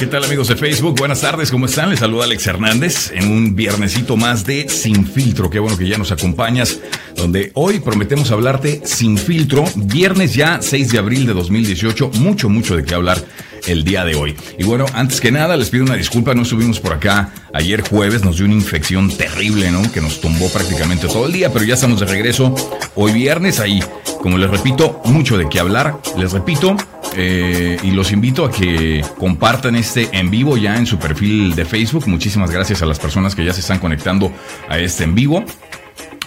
[0.00, 0.96] ¿Qué tal amigos de Facebook?
[0.96, 1.90] Buenas tardes, ¿cómo están?
[1.90, 5.50] Les saluda Alex Hernández en un viernesito más de Sin Filtro.
[5.50, 6.80] Qué bueno que ya nos acompañas,
[7.16, 9.62] donde hoy prometemos hablarte sin filtro.
[9.76, 12.12] Viernes ya, 6 de abril de 2018.
[12.14, 13.22] Mucho, mucho de qué hablar
[13.66, 14.34] el día de hoy.
[14.58, 18.24] Y bueno, antes que nada, les pido una disculpa, no estuvimos por acá ayer jueves,
[18.24, 19.92] nos dio una infección terrible, ¿no?
[19.92, 22.54] Que nos tumbó prácticamente todo el día, pero ya estamos de regreso
[22.94, 23.84] hoy viernes ahí.
[24.22, 25.98] Como les repito, mucho de qué hablar.
[26.16, 26.74] Les repito,
[27.16, 31.64] eh, y los invito a que compartan este en vivo ya en su perfil de
[31.64, 32.06] Facebook.
[32.06, 34.32] Muchísimas gracias a las personas que ya se están conectando
[34.68, 35.44] a este en vivo.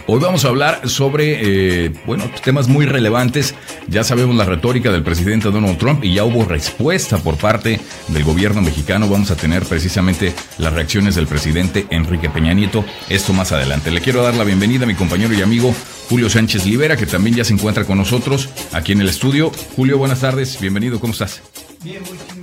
[0.06, 3.56] Hoy vamos a hablar sobre, eh, bueno, temas muy relevantes.
[3.88, 7.80] Ya sabemos la retórica del presidente Donald Trump y ya hubo respuesta por parte
[8.10, 9.08] del gobierno mexicano.
[9.08, 12.84] Vamos a tener precisamente las reacciones del presidente Enrique Peña Nieto.
[13.08, 13.92] Esto más adelante.
[13.92, 15.74] Le quiero dar la bienvenida a mi compañero y amigo
[16.10, 19.54] Julio Sánchez Libera, que también ya se encuentra con nosotros aquí en el estudio.
[19.78, 20.60] Julio, buenas tardes.
[20.60, 21.00] Bienvenido.
[21.00, 21.42] ¿Cómo estás?
[21.82, 22.43] Bien, muchísimas gracias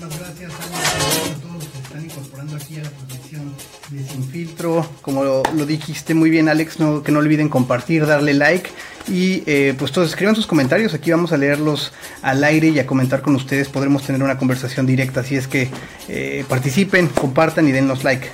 [4.31, 4.89] Filtro.
[5.03, 8.71] Como lo, dijiste muy bien, Alex, no, que no olviden compartir, darle like
[9.09, 10.95] y eh, pues todos escriban sus comentarios.
[10.95, 11.93] Aquí vamos a leerlos
[12.23, 13.69] al aire y a comentar con ustedes.
[13.69, 15.21] Podremos tener una conversación directa.
[15.21, 15.69] Así es que
[16.09, 18.29] eh, participen, compartan y dennos like.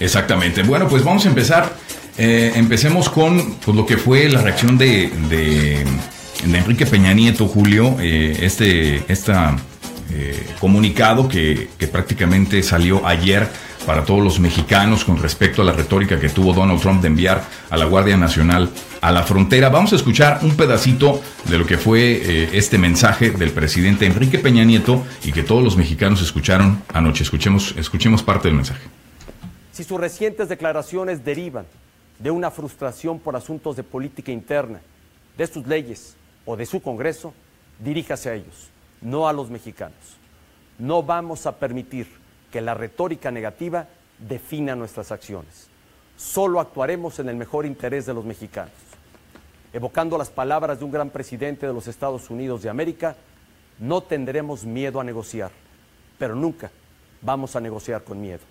[0.00, 0.62] Exactamente.
[0.62, 1.72] Bueno, pues vamos a empezar.
[2.18, 5.84] Eh, empecemos con pues, lo que fue la reacción de,
[6.44, 7.96] Enrique Peña Nieto, Julio.
[8.00, 9.56] Este esta,
[10.60, 13.48] comunicado que prácticamente salió ayer
[13.82, 17.44] para todos los mexicanos con respecto a la retórica que tuvo Donald Trump de enviar
[17.70, 19.68] a la Guardia Nacional a la frontera.
[19.68, 24.38] Vamos a escuchar un pedacito de lo que fue eh, este mensaje del presidente Enrique
[24.38, 27.24] Peña Nieto y que todos los mexicanos escucharon anoche.
[27.24, 28.82] Escuchemos, escuchemos parte del mensaje.
[29.72, 31.66] Si sus recientes declaraciones derivan
[32.18, 34.80] de una frustración por asuntos de política interna,
[35.36, 37.34] de sus leyes o de su Congreso,
[37.82, 38.68] diríjase a ellos,
[39.00, 39.96] no a los mexicanos.
[40.78, 42.21] No vamos a permitir
[42.52, 45.68] que la retórica negativa defina nuestras acciones.
[46.16, 48.74] Solo actuaremos en el mejor interés de los mexicanos.
[49.72, 53.16] Evocando las palabras de un gran presidente de los Estados Unidos de América,
[53.78, 55.50] no tendremos miedo a negociar,
[56.18, 56.70] pero nunca
[57.22, 58.42] vamos a negociar con miedo.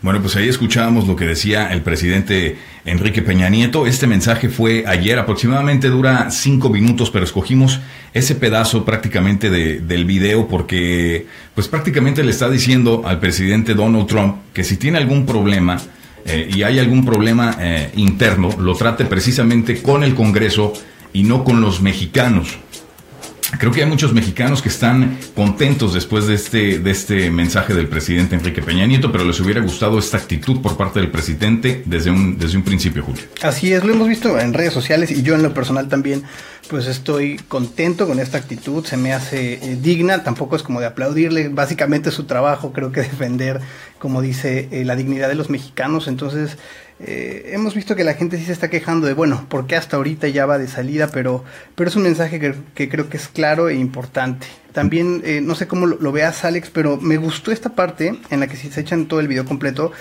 [0.00, 3.84] Bueno, pues ahí escuchábamos lo que decía el presidente Enrique Peña Nieto.
[3.84, 7.80] Este mensaje fue ayer, aproximadamente dura cinco minutos, pero escogimos
[8.14, 14.06] ese pedazo prácticamente de, del video porque pues prácticamente le está diciendo al presidente Donald
[14.06, 15.78] Trump que si tiene algún problema
[16.24, 20.74] eh, y hay algún problema eh, interno, lo trate precisamente con el Congreso
[21.12, 22.56] y no con los mexicanos.
[23.56, 27.88] Creo que hay muchos mexicanos que están contentos después de este, de este mensaje del
[27.88, 32.10] presidente Enrique Peña Nieto, pero les hubiera gustado esta actitud por parte del presidente desde
[32.10, 33.22] un, desde un principio, Julio.
[33.42, 36.24] Así es, lo hemos visto en redes sociales y yo en lo personal también,
[36.68, 40.86] pues estoy contento con esta actitud, se me hace eh, digna, tampoco es como de
[40.86, 43.60] aplaudirle, básicamente su trabajo creo que defender,
[43.98, 46.58] como dice, eh, la dignidad de los mexicanos, entonces
[47.00, 50.28] eh, hemos visto que la gente sí se está quejando de, bueno, porque hasta ahorita
[50.28, 51.44] ya va de salida, pero,
[51.74, 54.46] pero es un mensaje que, que creo que es claro e importante.
[54.72, 58.40] También, eh, no sé cómo lo, lo, veas, Alex, pero me gustó esta parte en
[58.40, 59.92] la que si se echan todo el video completo,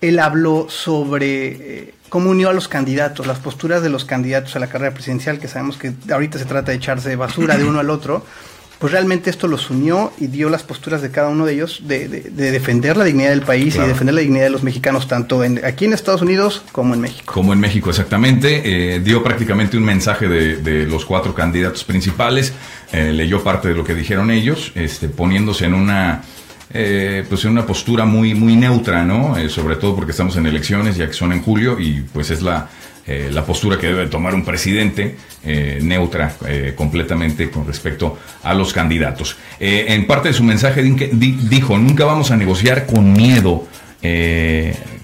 [0.00, 4.58] él habló sobre eh, cómo unió a los candidatos, las posturas de los candidatos a
[4.58, 7.90] la carrera presidencial, que sabemos que ahorita se trata de echarse basura de uno al
[7.90, 8.24] otro
[8.78, 12.08] pues realmente esto los unió y dio las posturas de cada uno de ellos de,
[12.08, 13.88] de, de defender la dignidad del país claro.
[13.88, 17.00] y defender la dignidad de los mexicanos, tanto en, aquí en Estados Unidos como en
[17.00, 17.32] México.
[17.32, 18.62] Como en México, exactamente.
[18.96, 22.52] Eh, dio prácticamente un mensaje de, de, los cuatro candidatos principales,
[22.92, 26.22] eh, leyó parte de lo que dijeron ellos, este, poniéndose en una...
[26.74, 29.38] Eh, pues en una postura muy muy neutra, ¿no?
[29.38, 32.42] Eh, sobre todo porque estamos en elecciones, ya que son en julio, y pues es
[32.42, 32.68] la,
[33.08, 38.52] eh, la postura que debe tomar un presidente eh, neutra eh, completamente con respecto a
[38.52, 39.36] los candidatos.
[39.60, 43.66] en parte de su mensaje di dijo, nunca vamos a negociar con miedo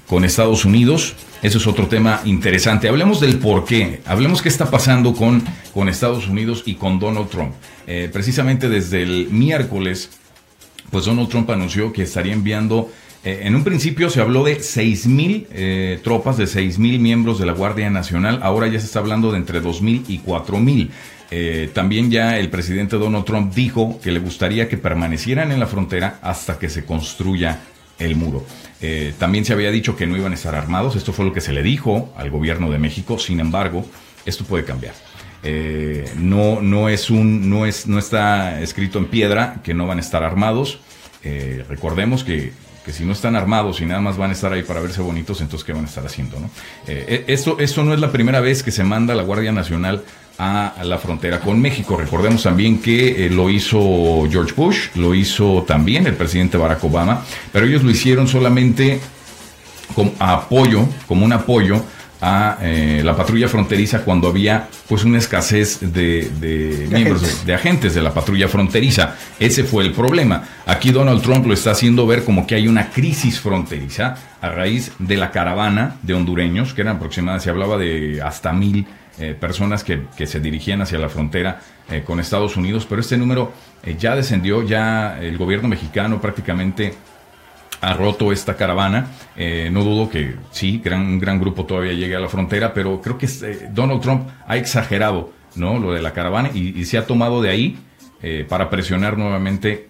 [0.06, 1.14] con Estados Unidos.
[1.42, 2.88] Eso es otro tema interesante.
[2.88, 4.00] Hablemos del por qué.
[4.04, 5.42] Hablemos qué está pasando con,
[5.72, 7.52] con Estados Unidos y con Donald Trump.
[8.12, 10.10] precisamente desde el miércoles,
[10.90, 12.90] pues Donald Trump anunció que estaría enviando
[13.24, 17.52] eh, en un principio se habló de 6.000 eh, tropas, de 6.000 miembros de la
[17.52, 18.40] Guardia Nacional.
[18.42, 20.90] Ahora ya se está hablando de entre 2.000 y 4.000.
[21.34, 25.66] Eh, también ya el presidente Donald Trump dijo que le gustaría que permanecieran en la
[25.66, 27.60] frontera hasta que se construya
[27.98, 28.44] el muro.
[28.82, 30.94] Eh, también se había dicho que no iban a estar armados.
[30.94, 33.18] Esto fue lo que se le dijo al gobierno de México.
[33.18, 33.86] Sin embargo,
[34.26, 34.92] esto puede cambiar.
[35.42, 39.96] Eh, no, no, es un, no, es, no está escrito en piedra que no van
[39.96, 40.80] a estar armados.
[41.68, 42.52] Recordemos que
[42.84, 45.40] que si no están armados y nada más van a estar ahí para verse bonitos,
[45.40, 46.40] entonces ¿qué van a estar haciendo?
[46.40, 46.50] ¿no?
[46.86, 50.02] Eh, esto, esto no es la primera vez que se manda la Guardia Nacional
[50.38, 51.96] a la frontera con México.
[51.96, 57.24] Recordemos también que eh, lo hizo George Bush, lo hizo también el presidente Barack Obama,
[57.52, 58.98] pero ellos lo hicieron solamente
[59.94, 61.84] como apoyo, como un apoyo
[62.24, 66.30] a eh, la patrulla fronteriza cuando había pues una escasez de,
[66.88, 67.44] miembros agentes.
[67.44, 69.16] De, agentes de la patrulla fronteriza.
[69.40, 70.44] Ese fue el problema.
[70.64, 74.92] Aquí Donald Trump lo está haciendo ver como que hay una crisis fronteriza a raíz
[75.00, 78.86] de la caravana de hondureños, que eran aproximadamente, se hablaba de hasta mil
[79.18, 81.60] eh, personas que, que, se dirigían hacia la frontera
[81.90, 83.52] eh, con Estados Unidos, pero este número
[83.98, 86.94] ya descendió, ya el gobierno mexicano prácticamente
[87.82, 89.08] ha roto esta caravana.
[89.36, 93.00] Eh, no dudo que sí, gran, un gran grupo todavía llegue a la frontera, pero
[93.02, 95.78] creo que eh, Donald Trump ha exagerado ¿no?
[95.78, 97.78] lo de la caravana y, se ha tomado de ahí
[98.22, 99.88] eh, para presionar nuevamente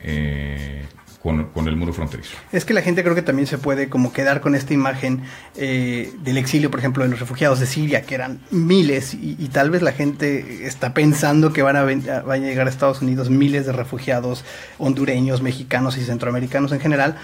[1.23, 2.35] con, con, el muro fronterizo.
[2.51, 5.23] Es que la gente creo que también se puede como quedar con esta imagen
[5.55, 9.83] del exilio, por ejemplo, de los refugiados de Siria, que eran miles, y, tal vez
[9.83, 13.73] la gente está pensando que van a, van a llegar a Estados Unidos miles de
[13.73, 14.45] refugiados
[14.79, 17.19] hondureños, mexicanos y centroamericanos en general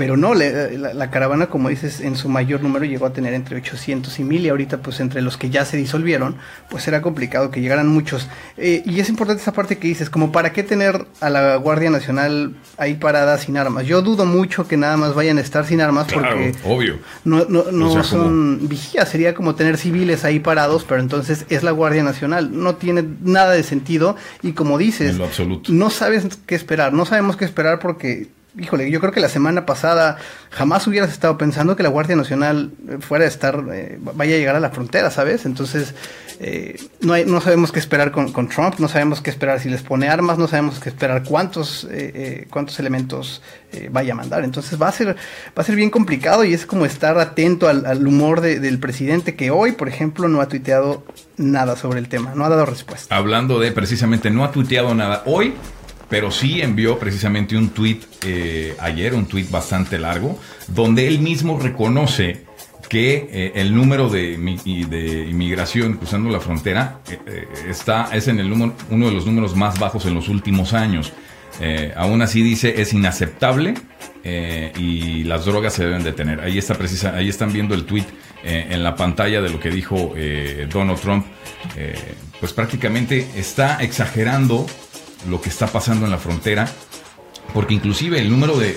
[0.00, 3.34] pero no, le, la, la, caravana, como dices, en su mayor número llegó a tener
[3.34, 6.36] entre 800 y 1000 y ahorita pues entre los que ya se disolvieron,
[6.70, 8.26] pues era complicado que llegaran muchos.
[8.56, 11.90] Eh, y es importante esa parte que dices, como para qué tener a la Guardia
[11.90, 13.84] Nacional ahí parada sin armas.
[13.84, 16.98] Yo dudo mucho que nada más vayan a estar sin armas claro, porque obvio.
[17.24, 18.68] no, no, no o sea, son como...
[18.68, 22.58] vigías, sería como tener civiles ahí parados, pero entonces es la Guardia Nacional.
[22.58, 25.18] No tiene nada de sentido y como dices,
[25.68, 29.66] no sabes qué esperar, no sabemos qué esperar porque híjole, yo creo que la semana
[29.66, 30.16] pasada
[30.50, 34.56] jamás hubieras estado pensando que la Guardia Nacional fuera a estar, eh, vaya a llegar
[34.56, 35.46] a la frontera, ¿sabes?
[35.46, 35.94] Entonces,
[36.42, 39.82] eh, no, hay, no sabemos qué esperar con, Trump, no sabemos qué esperar si les
[39.82, 43.42] pone armas, no sabemos qué esperar cuántos, eh, cuántos elementos
[43.72, 44.42] eh, vaya a mandar.
[44.42, 48.06] Entonces va a ser, va a ser bien complicado y es como estar atento al,
[48.06, 51.04] humor de, del presidente que hoy, por ejemplo, no ha tuiteado
[51.36, 53.14] nada sobre el tema, no ha dado respuesta.
[53.14, 55.22] Hablando de precisamente, no ha tuiteado nada.
[55.26, 55.54] Hoy
[56.10, 61.58] pero sí envió precisamente un tuit eh, ayer, un tuit bastante largo, donde él mismo
[61.58, 62.44] reconoce
[62.88, 68.50] que eh, el número de, de, inmigración cruzando la frontera eh, está, es en el
[68.50, 71.12] número, uno de los números más bajos en los últimos años.
[71.94, 73.74] Aún así dice es inaceptable
[74.24, 76.40] y las drogas se deben detener.
[76.40, 78.06] Ahí está precisa, ahí están viendo el tuit
[78.42, 80.14] en la pantalla de lo que dijo
[80.72, 81.26] Donald Trump.
[82.40, 84.64] pues prácticamente está exagerando
[85.28, 86.68] lo que está pasando en la frontera,
[87.52, 88.74] porque inclusive el número de,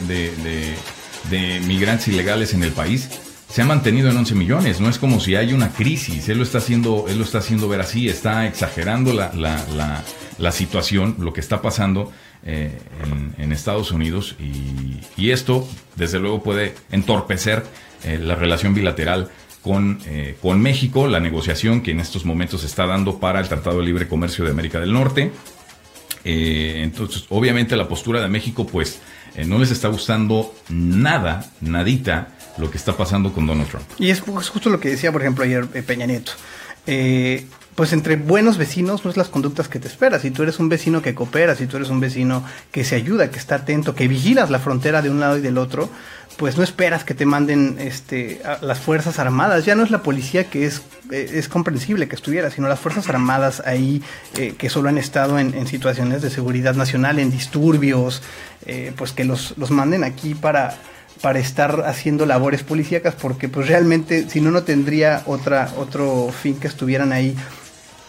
[1.30, 3.10] de, migrantes ilegales en el país
[3.50, 4.80] se ha mantenido en 11 millones.
[4.82, 6.28] No es como si hay una crisis.
[6.30, 9.32] Él lo está haciendo, él lo está haciendo ver así, está exagerando la,
[10.38, 12.12] la, situación, lo que está pasando
[12.46, 12.78] eh,
[13.38, 17.64] en, Estados Unidos y, esto, desde luego, puede entorpecer
[18.04, 19.30] eh, la relación bilateral
[20.06, 23.80] eh, con México, la negociación que en estos momentos se está dando para el Tratado
[23.80, 25.32] de Libre Comercio de América del Norte.
[26.26, 29.00] Eh, entonces, obviamente la postura de México, pues,
[29.36, 33.86] eh, no les está gustando nada, nadita, lo que está pasando con Donald Trump.
[33.98, 36.34] Y es justo lo que decía, por ejemplo, ayer eh, Peña Nieto.
[36.86, 40.22] Eh, pues entre buenos vecinos no es las conductas que te esperas.
[40.22, 43.32] Si tú eres un vecino que coopera, si tú eres un vecino que se ayuda,
[43.32, 45.90] que está atento, que vigilas la frontera de un lado y del otro,
[46.38, 49.66] pues no esperas que te manden este, las Fuerzas Armadas.
[49.66, 50.82] Ya no es la policía que es,
[51.12, 54.02] es comprensible que estuviera, sino las Fuerzas Armadas ahí
[54.38, 58.22] eh, que solo han estado en, en, situaciones de seguridad nacional, en disturbios,
[58.66, 60.78] eh, pues que los, los manden aquí para
[61.22, 66.60] para estar haciendo labores policíacas porque pues realmente si no no tendría otra otro fin
[66.60, 67.34] que estuvieran ahí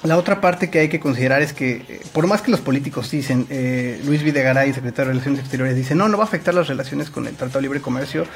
[0.05, 3.11] la otra parte que hay que considerar es que, eh, por más que los políticos
[3.11, 6.69] dicen, eh, Luis Videgaray, secretario de Relaciones Exteriores, dice, no, no va a afectar las
[6.69, 8.27] relaciones con el Tratado de Libre Comercio,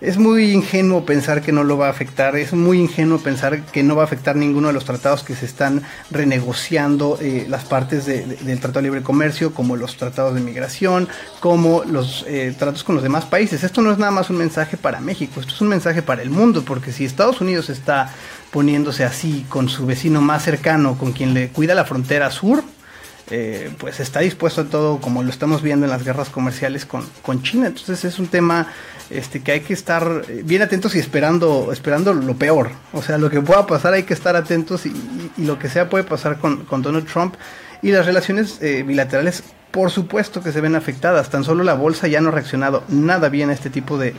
[0.00, 3.82] es muy ingenuo pensar que no lo va a afectar, es muy ingenuo pensar que
[3.82, 8.06] no va a afectar ninguno de los tratados que se están renegociando eh, las partes
[8.06, 11.08] de, de, del Tratado de Libre Comercio, como los tratados de migración,
[11.40, 13.64] como los eh, tratos con los demás países.
[13.64, 16.30] Esto no es nada más un mensaje para México, esto es un mensaje para el
[16.30, 18.12] mundo, porque si Estados Unidos está
[18.50, 22.62] poniéndose así con su vecino más cercano, con quien le cuida la frontera sur,
[23.30, 27.08] eh, pues está dispuesto a todo, como lo estamos viendo en las guerras comerciales con,
[27.22, 27.68] con China.
[27.68, 28.68] Entonces es un tema
[29.10, 32.70] este, que hay que estar bien atentos y esperando, esperando lo peor.
[32.92, 34.92] O sea, lo que pueda pasar hay que estar atentos y
[35.38, 37.34] lo que sea puede pasar con, con Donald Trump.
[37.82, 39.42] Y las relaciones eh, bilaterales
[39.74, 41.28] por supuesto que se ven afectadas.
[41.30, 44.14] Tan solo la bolsa ya no ha reaccionado nada bien a este tipo de,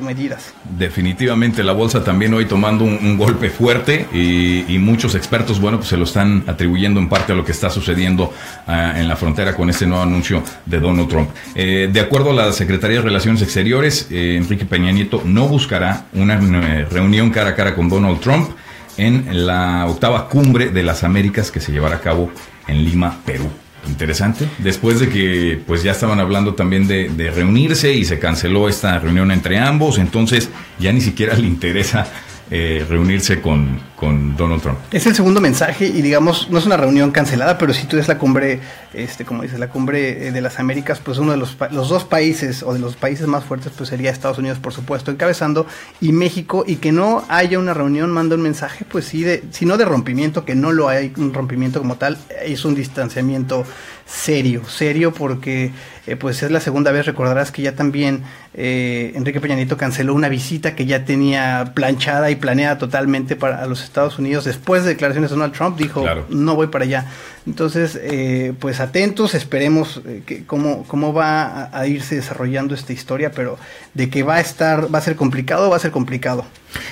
[0.00, 0.54] medidas.
[0.78, 5.98] Definitivamente la bolsa también hoy tomando un, golpe fuerte y, muchos expertos, bueno, pues se
[5.98, 8.32] lo están atribuyendo en parte a lo que está sucediendo
[8.66, 11.30] uh, en la frontera con este nuevo anuncio de Donald Trump.
[11.54, 16.06] Eh, de acuerdo a la Secretaría de Relaciones Exteriores, eh, Enrique Peña Nieto no buscará
[16.14, 18.48] una eh, reunión cara a cara con Donald Trump
[18.96, 22.30] en la octava cumbre de las Américas que se llevará a cabo
[22.66, 23.50] en Lima, Perú.
[23.88, 24.48] Interesante.
[24.58, 29.30] Después de que pues ya estaban hablando también de, reunirse y se canceló esta reunión
[29.30, 32.06] entre ambos, entonces ya ni siquiera le interesa
[32.50, 34.78] eh, reunirse con, con, Donald Trump.
[34.92, 38.06] Es el segundo mensaje y digamos, no es una reunión cancelada, pero si tú ves
[38.06, 38.60] la cumbre,
[38.94, 42.04] este, como dices, la cumbre eh, de las Américas, pues uno de los, los dos
[42.04, 45.66] países o de los países más fuertes pues sería Estados Unidos, por supuesto, encabezando,
[46.00, 49.66] y México, y que no haya una reunión manda un mensaje, pues sí, de, si
[49.66, 53.64] no de rompimiento, que no lo hay, un rompimiento como tal, es un distanciamiento
[54.06, 55.70] serio, serio porque
[56.06, 58.22] eh, pues es la segunda vez, recordarás que ya también
[58.54, 63.66] eh, Enrique Peña Nieto canceló una visita que ya tenía planchada y planeada totalmente para
[63.66, 67.06] los Estados Unidos después de declaraciones de Donald Trump, dijo no voy para allá.
[67.46, 73.58] Entonces, eh, pues atentos, esperemos que cómo, cómo va a, irse desarrollando esta historia, pero
[73.94, 76.44] de que va a estar, va a ser complicado, va a ser complicado.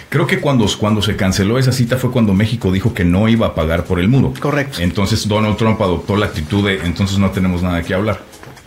[0.09, 3.49] Creo que cuando, cuando se canceló esa cita fue cuando México dijo que no iba
[3.49, 4.33] a pagar por el muro.
[4.41, 4.81] Correcto.
[4.81, 8.21] Entonces Donald Trump adoptó la actitud de entonces no tenemos nada que hablar.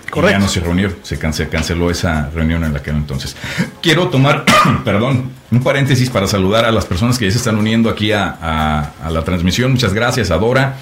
[0.09, 0.39] Correcto.
[0.39, 3.35] ya no se reunieron, se canceló esa reunión en la que entonces.
[3.81, 4.45] Quiero tomar,
[4.83, 8.91] perdón, un paréntesis para saludar a las personas que ya se están uniendo aquí a,
[9.09, 9.71] la transmisión.
[9.71, 10.77] Muchas gracias a Dora,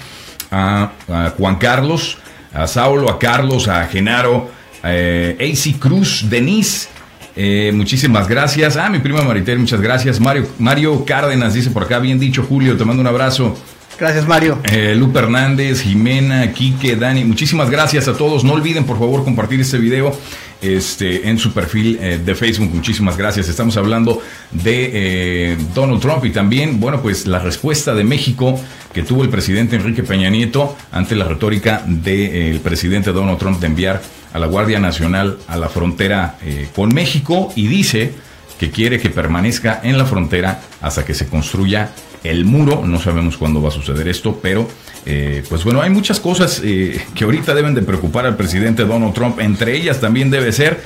[0.50, 0.90] a,
[1.36, 2.18] Juan Carlos,
[2.52, 4.50] a Saulo, a Carlos, a Genaro,
[4.82, 6.88] a eh, AC Cruz, Denise.
[7.36, 8.76] Eh, muchísimas gracias.
[8.76, 10.18] Ah, mi prima Maritel, muchas gracias.
[10.20, 13.56] Mario, Mario Cárdenas dice por acá, bien dicho, Julio, te mando un abrazo.
[13.98, 14.58] Gracias, Mario.
[14.64, 18.44] Eh, Lupe Hernández, Jimena, Quique, Dani, muchísimas gracias a todos.
[18.44, 20.16] No olviden, por favor, compartir este video
[20.62, 22.70] este, en su perfil eh, de Facebook.
[22.72, 23.48] Muchísimas gracias.
[23.48, 28.60] Estamos hablando de Donald Trump y también, bueno, pues la respuesta de México
[28.92, 33.66] que tuvo el presidente Enrique Peña Nieto ante la retórica del presidente Donald Trump de
[33.66, 34.00] enviar
[34.32, 38.12] a la Guardia Nacional a la frontera eh, con México y dice
[38.58, 41.90] que quiere que permanezca en la frontera hasta que se construya
[42.24, 42.84] el muro.
[42.84, 44.68] No sabemos cuándo va a suceder esto, pero
[45.06, 49.14] eh, pues bueno, hay muchas cosas eh, que ahorita deben de preocupar al presidente Donald
[49.14, 49.40] Trump.
[49.40, 50.80] Entre ellas también debe ser,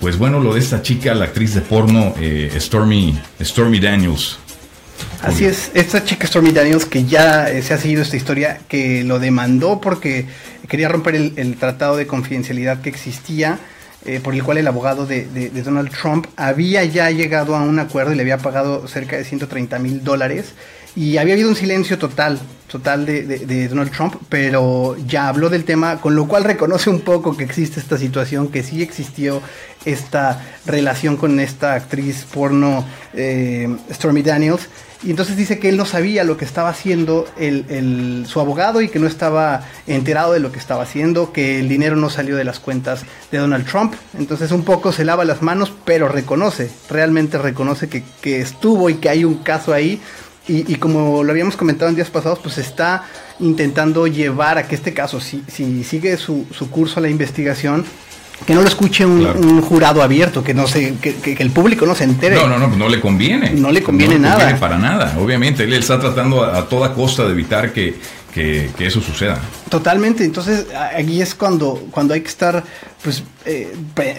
[0.00, 2.14] pues bueno, lo de esta chica, la actriz de porno
[2.58, 4.38] Stormy, Stormy Daniels.
[5.22, 9.18] Así es, esta chica Stormy Daniels que ya se ha seguido esta historia, que lo
[9.18, 10.26] demandó porque
[10.70, 13.58] quería romper el, tratado de confidencialidad que existía,
[14.06, 18.12] eh, por el cual el abogado de, Donald Trump había ya llegado a un acuerdo
[18.12, 20.54] y le había pagado cerca de 130 mil dólares.
[20.96, 22.40] Y había habido un silencio total,
[22.70, 27.36] total de, Donald Trump, pero ya habló del tema, con lo cual reconoce un poco
[27.36, 29.42] que existe esta situación, que sí existió
[29.84, 34.68] esta relación con esta actriz porno eh, Stormy Daniels.
[35.02, 38.88] Y entonces dice que él no sabía lo que estaba haciendo el, su abogado y
[38.88, 42.44] que no estaba enterado de lo que estaba haciendo, que el dinero no salió de
[42.44, 43.94] las cuentas de Donald Trump.
[44.18, 49.08] Entonces un poco se lava las manos, pero reconoce, realmente reconoce que, estuvo y que
[49.08, 50.02] hay un caso ahí.
[50.52, 53.04] Y, como lo habíamos comentado en días pasados, pues está
[53.38, 57.84] intentando llevar a que este caso, si, si sigue su, su curso a la investigación,
[58.46, 62.04] que no lo escuche un, jurado abierto, que no se, que, el público no se
[62.04, 62.36] entere.
[62.36, 63.50] No, no, no, no le conviene.
[63.50, 64.58] No le conviene no le nada.
[64.58, 65.16] para nada.
[65.18, 67.96] Obviamente, él está tratando a, toda costa de evitar que,
[68.32, 69.38] que, eso suceda.
[69.68, 70.24] Totalmente.
[70.24, 70.66] Entonces,
[70.96, 72.64] aquí es cuando, cuando hay que estar,
[73.04, 73.72] pues, eh,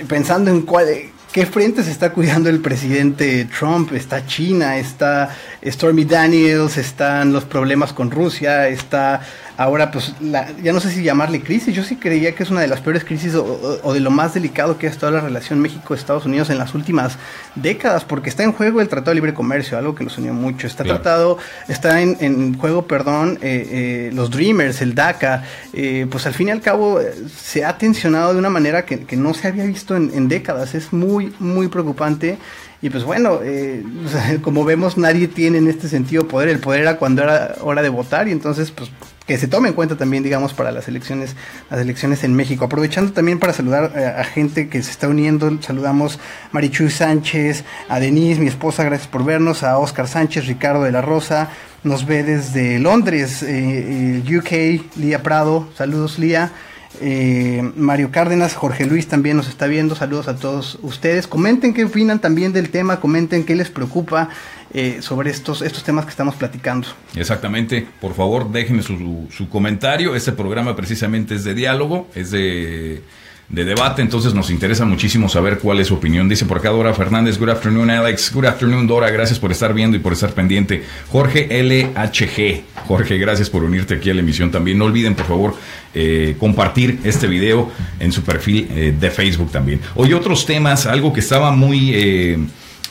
[0.08, 0.86] pensando en cuál
[1.32, 3.94] ¿Qué frente se está cuidando el presidente Trump?
[3.94, 5.34] Está China, está
[5.66, 9.22] Stormy Daniels, están los problemas con Rusia, está
[9.58, 10.14] ahora pues
[10.64, 13.04] ya no sé si llamarle crisis, yo sí creía que es una de las peores
[13.04, 16.74] crisis o, de lo más delicado que ha estado la relación México-Estados Unidos en las
[16.74, 17.18] últimas
[17.56, 20.68] décadas, porque está en juego el Tratado de Libre Comercio, algo que nos unió mucho,
[20.68, 25.44] está tratado, está en, juego, perdón, eh, eh, los Dreamers, el DACA,
[25.74, 27.00] eh, pues al fin y al cabo
[27.36, 30.94] se ha tensionado de una manera que, no se había visto en, en décadas, es
[30.94, 32.38] muy, muy preocupante.
[32.82, 33.84] Y pues bueno, eh,
[34.42, 36.50] como vemos, nadie tiene en este sentido poder.
[36.50, 38.90] El poder era cuando era hora de votar y entonces, pues
[39.26, 41.36] que se tome en cuenta también, digamos, para las elecciones,
[41.70, 42.66] las elecciones en México.
[42.66, 46.20] Aprovechando también para saludar eh, a, gente que se está uniendo, saludamos a
[46.52, 51.02] Marichuy Sánchez, a Denise, mi esposa, gracias por vernos, a Oscar Sánchez, Ricardo de la
[51.02, 51.50] Rosa,
[51.84, 56.52] nos ve desde Londres, eh, UK, Lía Prado, saludos Lía.
[57.00, 59.96] Eh, Mario Cárdenas, Jorge Luis también nos está viendo.
[59.96, 61.28] Saludos a todos ustedes.
[61.28, 64.30] Comenten qué opinan también del tema, comenten qué les preocupa
[64.74, 66.88] eh, sobre estos, estos temas que estamos platicando.
[67.16, 67.88] Exactamente.
[68.00, 70.16] Por favor, déjenme su, su comentario.
[70.16, 73.02] Este programa precisamente es de diálogo, es de
[73.52, 76.30] de debate, entonces nos interesa muchísimo saber cuál es su opinión.
[76.30, 79.98] Dice por acá Dora Fernández, good afternoon Alex, good afternoon Dora, gracias por estar viendo
[79.98, 80.84] y por estar pendiente.
[81.10, 84.78] Jorge LHG, Jorge, gracias por unirte aquí a la emisión también.
[84.78, 85.56] No olviden por favor
[85.94, 89.82] eh, compartir este video en su perfil eh, de Facebook también.
[89.96, 91.92] Hoy otros temas, algo que estaba muy...
[91.94, 92.40] Eh,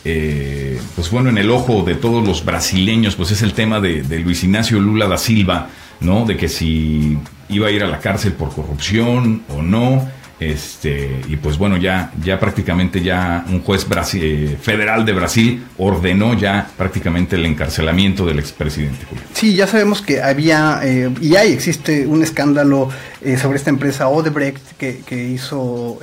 [0.02, 4.02] eh, pues bueno, en el ojo de todos los brasileños, pues es el tema de,
[4.02, 5.68] de, Luis Ignacio Lula da Silva,
[6.00, 6.24] ¿no?
[6.24, 7.18] De que si
[7.50, 10.08] iba a ir a la cárcel por corrupción o no.
[10.40, 16.32] Este, y pues bueno, ya, ya prácticamente ya un juez eh, federal de Brasil ordenó
[16.32, 19.04] ya prácticamente el encarcelamiento del expresidente.
[19.34, 22.88] Sí, ya sabemos que había eh, y hay, existe un escándalo
[23.20, 25.98] eh, sobre esta empresa Odebrecht que, que hizo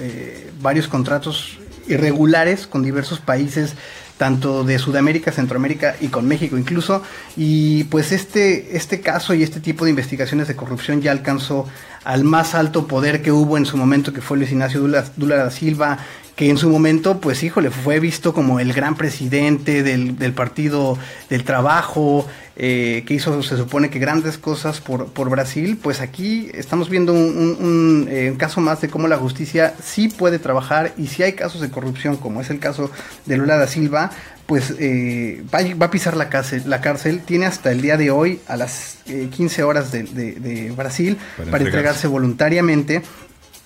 [0.62, 3.74] varios contratos irregulares con diversos países
[4.18, 7.04] tanto de Sudamérica, Centroamérica y con México incluso.
[7.36, 11.68] Y pues este, este caso y este tipo de investigaciones de corrupción ya alcanzó
[12.04, 15.52] al más alto poder que hubo en su momento, que fue Luis Ignacio Dula, da
[15.52, 16.00] Silva,
[16.36, 20.98] que en su momento, pues híjole, fue visto como el gran presidente del, del Partido
[21.30, 22.28] del Trabajo,
[22.60, 27.14] eh, que hizo, se supone que grandes cosas por, por Brasil, pues aquí estamos viendo
[27.14, 31.34] un, eh, un, caso más de cómo la justicia sí puede trabajar y si hay
[31.34, 32.90] casos de corrupción, como es el caso
[33.28, 34.10] de Lula da Silva,
[34.48, 37.22] pues eh, va, va, a pisar la cárcel, la cárcel.
[37.24, 41.52] Tiene hasta el día de hoy, a las 15 horas de, de, de Brasil, para,
[41.52, 43.04] para entregarse voluntariamente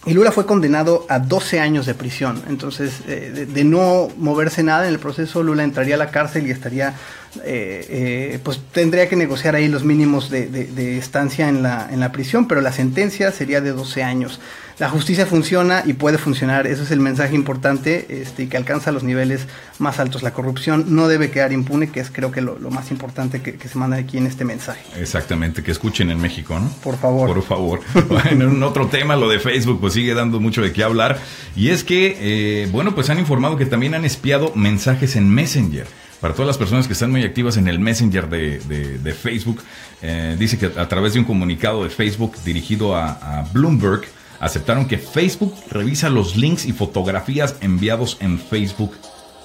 [0.05, 2.41] y Lula fue condenado a 12 años de prisión.
[2.49, 6.51] Entonces, eh, de, no moverse nada en el proceso, Lula entraría a la cárcel y
[6.51, 6.95] estaría,
[7.43, 11.99] eh, eh, pues tendría que negociar ahí los mínimos de, de, estancia en la, en
[11.99, 14.39] la prisión, pero la sentencia sería de 12 años
[14.81, 16.65] la justicia funciona y puede funcionar.
[16.65, 19.45] Eso es el mensaje importante este, y que alcanza los niveles
[19.77, 20.23] más altos.
[20.23, 23.77] La corrupción no debe quedar impune, que es creo que lo, más importante que, se
[23.77, 24.81] manda aquí en este mensaje.
[24.99, 26.67] Exactamente, que escuchen en México, ¿no?
[26.83, 27.31] Por favor.
[27.31, 27.81] Por favor.
[28.09, 31.19] bueno, en otro tema, lo de Facebook, pues sigue dando mucho de qué hablar.
[31.55, 35.85] Y es que, eh, bueno, pues han informado que también han espiado mensajes en Messenger
[36.21, 39.61] para todas las personas que están muy activas en el Messenger de, Facebook,
[40.01, 44.03] eh, dice que a través de un comunicado de Facebook dirigido a Bloomberg,
[44.41, 48.93] aceptaron que Facebook revisa los links y fotografías enviados en Facebook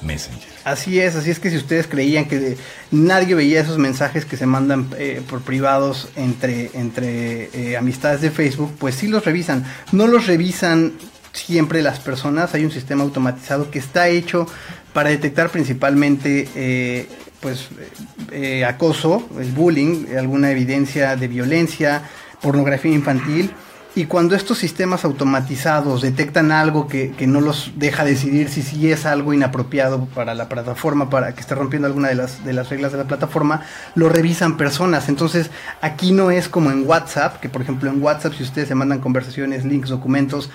[0.00, 0.48] Messenger.
[0.64, 2.56] Así es, así es que si ustedes creían que
[2.90, 8.30] nadie veía esos mensajes que se mandan eh, por privados entre, entre eh, amistades de
[8.30, 9.64] Facebook, pues sí los revisan.
[9.92, 10.94] No los revisan
[11.36, 14.46] siempre las personas, hay un sistema automatizado que está hecho
[14.92, 17.08] para detectar principalmente eh,
[17.40, 17.68] pues
[18.66, 22.02] acoso, el bullying, alguna evidencia de violencia,
[22.40, 23.52] pornografía infantil
[23.96, 29.06] y cuando estos sistemas automatizados detectan algo que, no los deja decidir si, si es
[29.06, 32.92] algo inapropiado para la plataforma, para que esté rompiendo alguna de las, de las reglas
[32.92, 33.62] de la plataforma,
[33.94, 35.08] lo revisan personas.
[35.08, 38.74] Entonces, aquí no es como en WhatsApp, que por ejemplo en WhatsApp si ustedes se
[38.74, 40.50] mandan conversaciones, links, documentos,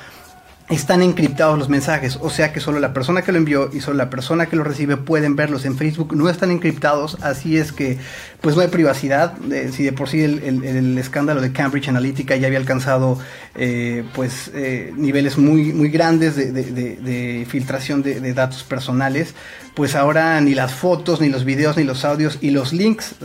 [0.71, 3.97] están encriptados los mensajes, o sea que solo la persona que lo envió y solo
[3.97, 7.99] la persona que lo recibe pueden verlos en Facebook, no están encriptados, así es que
[8.41, 9.35] pues no hay privacidad,
[9.71, 13.19] si de por sí el, escándalo de Cambridge Analytica ya había alcanzado
[13.53, 19.35] eh, pues eh, niveles muy, muy grandes de, filtración de, datos personales,
[19.75, 23.15] pues ahora ni las fotos, ni los videos, ni los audios y los links,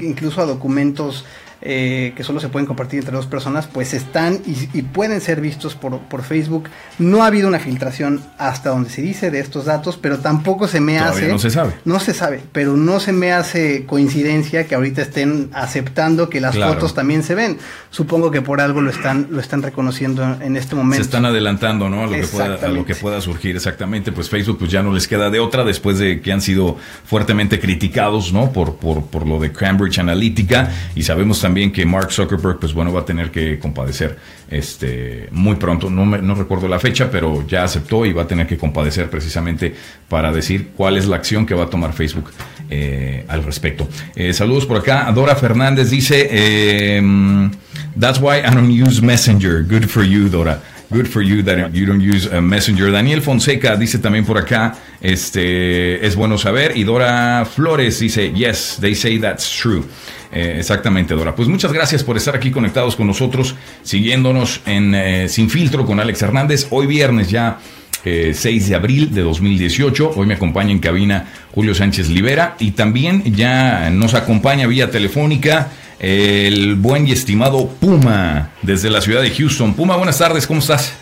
[0.00, 1.24] incluso a documentos
[1.62, 5.74] eh, que solo se pueden compartir entre dos personas, pues están y, pueden ser vistos
[5.74, 6.68] por, por, Facebook.
[6.98, 10.80] No ha habido una filtración hasta donde se dice de estos datos, pero tampoco se
[10.80, 11.28] me hace...
[11.28, 11.72] No se sabe.
[11.86, 16.56] No se sabe, pero no se me hace coincidencia que ahorita estén aceptando que las
[16.56, 17.58] fotos también se ven.
[17.90, 20.96] Supongo que por algo lo están, lo están reconociendo en este momento.
[20.96, 22.04] Se están adelantando, ¿no?
[22.04, 24.12] A lo, que pueda, a lo que pueda surgir, exactamente.
[24.12, 27.60] Pues Facebook pues ya no les queda de otra después de que han sido fuertemente
[27.60, 28.52] criticados, ¿no?
[28.52, 32.92] Por, por, por lo de Cambridge Analytica y sabemos también que Mark Zuckerberg, pues bueno,
[32.92, 34.16] va a tener que compadecer
[34.50, 35.90] este, muy pronto.
[35.90, 39.74] No, no recuerdo la fecha, pero ya aceptó y va a tener que compadecer precisamente
[40.08, 42.30] para decir cuál es la acción que va a tomar Facebook
[42.70, 43.88] eh, al respecto.
[44.14, 45.10] Eh, saludos por acá.
[45.12, 47.50] Dora Fernández dice, em,
[47.98, 49.62] That's why I don't use Messenger.
[49.62, 50.60] Good for you, Dora.
[50.90, 52.92] Good for you that you don't use a Messenger.
[52.92, 56.76] Daniel Fonseca dice también por acá, este, es bueno saber.
[56.76, 59.82] Y Dora Flores dice, yes, they say that's true.
[60.30, 61.34] Eh, exactamente, Dora.
[61.34, 65.98] Pues muchas gracias por estar aquí conectados con nosotros, siguiéndonos en eh, Sin Filtro con
[65.98, 66.66] Alex Hernández.
[66.70, 67.58] Hoy viernes ya
[68.06, 70.12] 6 eh, de abril de 2018.
[70.14, 75.72] Hoy me acompaña en cabina Julio Sánchez Libera y también ya nos acompaña vía telefónica
[75.98, 79.74] el buen y estimado Puma desde la ciudad de Houston.
[79.74, 80.92] Puma, buenas tardes, ¿cómo estás?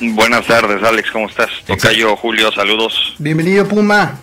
[0.00, 1.50] Buenas tardes, Alex, ¿cómo estás?
[1.66, 3.14] Tocayo, Julio, saludos.
[3.18, 4.20] Bienvenido, Puma.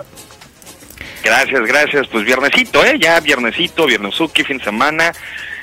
[1.23, 2.07] Gracias, gracias.
[2.07, 2.97] Pues viernesito, ¿eh?
[2.99, 5.11] Ya viernesito, viernesuki, fin de semana.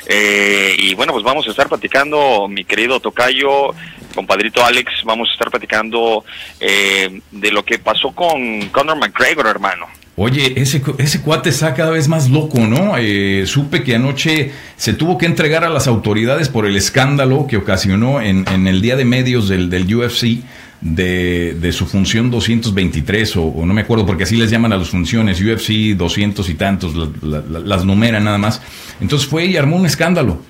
[0.07, 3.75] Eh, y bueno, pues vamos a estar platicando, mi querido Tocayo,
[4.15, 6.25] compadrito Alex, vamos a estar platicando
[6.59, 9.87] eh, de lo que pasó con Conor McGregor, hermano.
[10.17, 12.99] Oye, ese, ese cuate está cada vez más loco, ¿no?
[12.99, 17.57] Eh, supe que anoche se tuvo que entregar a las autoridades por el escándalo que
[17.57, 20.43] ocasionó en, en el día de medios del, del UFC
[20.81, 24.77] de, de su función 223 o, o, no me acuerdo porque así les llaman a
[24.77, 28.61] las funciones, UFC 200 y tantos, la, la, las numeran nada más.
[29.01, 30.43] Entonces fue y armó un escándalo.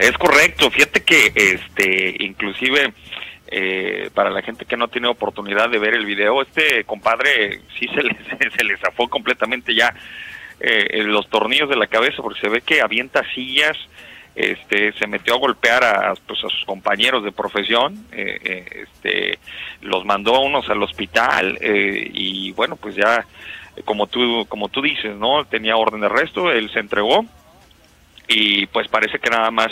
[0.00, 2.94] Es correcto, fíjate que este inclusive
[3.48, 7.86] eh, para la gente que no tiene oportunidad de ver el video, este compadre sí
[7.88, 8.16] se le,
[8.56, 9.94] se le zafó completamente ya
[10.58, 13.76] eh, los tornillos de la cabeza porque se ve que avienta sillas,
[14.34, 19.38] este, se metió a golpear a, pues, a sus compañeros de profesión, eh, eh, este,
[19.82, 23.26] los mandó a unos al hospital eh, y bueno, pues ya
[23.84, 25.44] como tú como tú dices, ¿no?
[25.44, 27.26] Tenía orden de arresto, él se entregó
[28.30, 29.68] y pues parece que nada más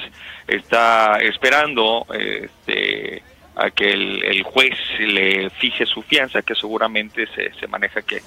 [0.46, 3.22] está esperando este
[3.54, 8.22] a que el, juez le fije su fianza, que seguramente se, se maneja que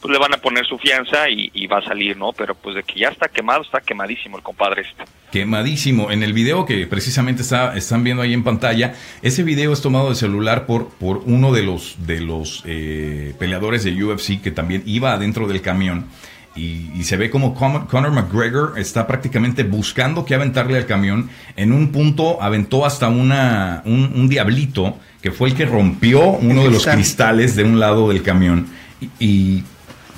[0.00, 2.32] pues le van a poner su fianza y, y, va a salir, ¿no?
[2.32, 5.04] Pero pues de que ya está quemado, está quemadísimo el compadre este.
[5.32, 6.12] Quemadísimo.
[6.12, 10.10] En el video que precisamente está, están viendo ahí en pantalla, ese video es tomado
[10.10, 14.84] de celular por, por uno de los, de los eh, peleadores de UFC que también
[14.86, 16.06] iba adentro del camión.
[16.56, 21.28] Y, y, se ve como Conor McGregor está prácticamente buscando que aventarle al camión.
[21.54, 26.64] En un punto aventó hasta una, un, un diablito que fue el que rompió uno
[26.64, 28.66] de los cristales de un lado del camión.
[29.00, 29.64] y, y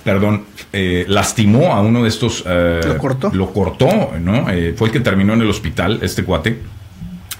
[0.08, 2.42] perdón, eh, lastimó a uno de estos.
[2.46, 3.30] Eh, lo cortó.
[3.30, 4.48] Lo cortó, ¿no?
[4.48, 6.58] Eh, fue el que terminó en el hospital, este cuate.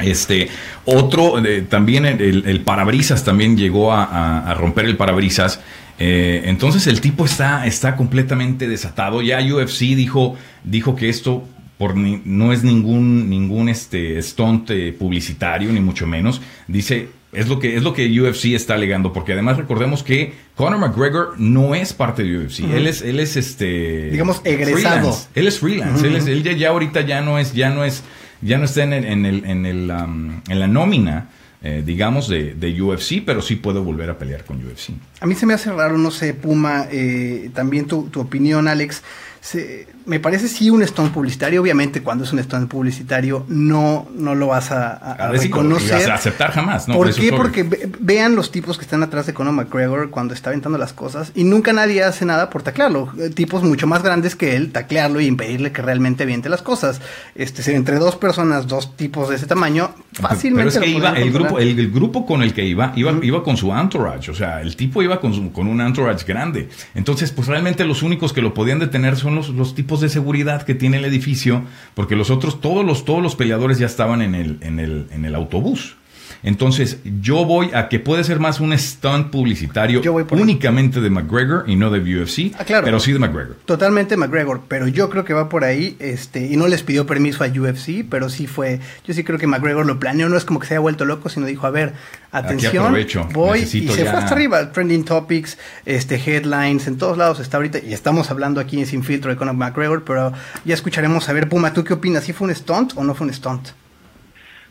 [0.01, 0.49] Este,
[0.85, 5.61] otro, eh, también el, el, parabrisas también llegó a, a, a romper el parabrisas.
[5.99, 9.23] entonces el tipo está, está completamente desatado.
[9.23, 11.45] Ya UFC dijo, dijo que esto
[11.79, 16.41] por ni, no es ningún, ningún este, stunt publicitario, ni mucho menos.
[16.67, 20.79] Dice, es lo que es lo que UFC está alegando, porque además recordemos que Conor
[20.79, 22.61] McGregor no es parte de UFC.
[22.61, 22.75] Uh -huh.
[22.75, 25.13] Él es él es este digamos egresado.
[25.13, 25.29] Freelance.
[25.35, 26.01] Él es freelance.
[26.01, 26.07] Uh -huh.
[26.07, 28.03] Él, es, él ya, ya, ahorita ya no es ya no es
[28.43, 31.29] ya no está en en el en el en la nómina
[31.61, 34.91] eh, digamos, de, de, UFC, pero sí puedo volver a pelear con UFC.
[35.19, 39.03] A mí se me hace raro, no sé, Puma, eh, también tu, tu, opinión, Alex.
[39.41, 44.35] Se, me parece sí un stunt publicitario, obviamente cuando es un stunt publicitario no, no
[44.35, 46.11] lo vas a, a, a reconocer.
[46.11, 46.95] A aceptar jamás, ¿no?
[46.95, 47.31] ¿Por, qué?
[47.31, 50.93] Porque ve, vean los tipos que están atrás de Conor McGregor cuando está aventando las
[50.93, 53.13] cosas y nunca nadie hace nada por taclearlo.
[53.35, 57.01] Tipos mucho más grandes que él, taclearlo y impedirle que realmente aviente las cosas.
[57.35, 60.73] Este, entre dos personas, dos tipos de ese tamaño, fácilmente.
[60.73, 63.43] Pero es que iba, el grupo, el, el, grupo con el que iba, iba, iba
[63.43, 66.69] con su entourage, o sea, el tipo iba con, su, con un entourage grande.
[66.95, 70.63] Entonces, pues realmente los únicos que lo podían detener son los, los tipos de seguridad
[70.63, 71.63] que tiene el edificio,
[71.95, 75.25] porque los otros, todos los, todos los peleadores ya estaban en el, en el, en
[75.25, 75.97] el autobús.
[76.43, 81.05] Entonces, yo voy a que puede ser más un stunt publicitario únicamente ahí.
[81.05, 83.57] de McGregor y no de UFC, ah, claro, pero sí de McGregor.
[83.65, 87.45] Totalmente McGregor, pero yo creo que va por ahí, este, y no les pidió permiso
[87.45, 90.61] a UFC, pero sí fue, yo sí creo que McGregor lo planeó, no es como
[90.61, 91.95] que se haya vuelto loco, sino dijo, a ver,
[92.31, 92.95] atención,
[93.33, 94.11] voy, Necesito y se ya...
[94.11, 98.61] fue hasta arriba, trending topics, este, headlines, en todos lados está ahorita, y estamos hablando
[98.61, 100.33] aquí sin filtro de Conor McGregor, pero
[100.65, 102.25] ya escucharemos, a ver, Puma, ¿tú qué opinas?
[102.25, 103.69] ¿Sí fue un stunt o no fue un stunt?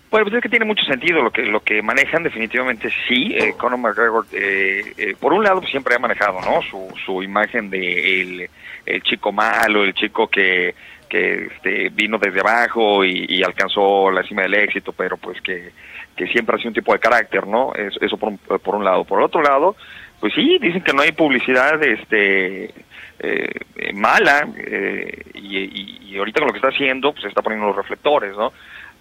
[0.09, 3.35] Bueno, pues es que tiene mucho sentido lo que lo que manejan, definitivamente sí.
[3.35, 6.61] Eh, Conor McGregor, eh, eh, por un lado, pues siempre ha manejado, ¿no?
[6.61, 8.49] Su, su imagen de el,
[8.85, 10.73] el chico malo, el chico que,
[11.09, 15.71] que este, vino desde abajo y, alcanzó la cima del éxito, pero pues que,
[16.15, 17.73] que siempre ha sido un tipo de carácter, ¿no?
[17.75, 19.03] Eso, eso por, un, por un lado.
[19.03, 19.75] Por otro lado,
[20.21, 22.73] pues sí, dicen que no hay publicidad, este
[23.19, 27.65] eh, mala eh, y, y, y, ahorita con lo que está haciendo pues está poniendo
[27.65, 28.53] los reflectores no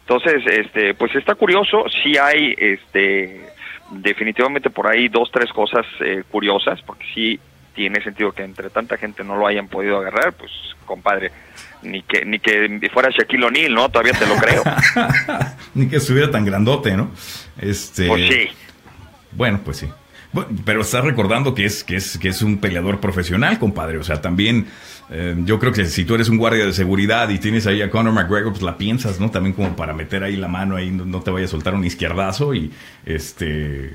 [0.09, 3.40] entonces, este, pues está curioso, sí hay, este,
[3.90, 7.40] definitivamente por ahí dos, tres cosas eh, curiosas, porque sí
[7.75, 10.53] tiene sentido que entre tanta gente no lo hayan podido agarrar, pues,
[10.85, 11.33] compadre,
[11.83, 13.88] ni que ni que fuera Shaquille O'Neal, ¿no?
[13.88, 14.62] Todavía te lo creo.
[15.75, 17.11] ni que estuviera tan grandote, ¿no?
[17.61, 18.07] Este.
[18.07, 18.49] Pues sí.
[19.33, 19.88] Bueno, pues sí.
[20.33, 23.99] Bueno, pero estás recordando que es que es que es un peleador profesional, compadre.
[23.99, 24.69] O sea, también
[25.11, 27.90] eh, yo creo que si tú eres un guardia de seguridad y tienes ahí a
[27.90, 29.31] Conor McGregor, pues la piensas, ¿no?
[29.31, 31.85] También como para meter ahí la mano ahí, no, no te vaya a soltar un
[31.85, 32.73] izquierdazo y
[33.05, 33.95] este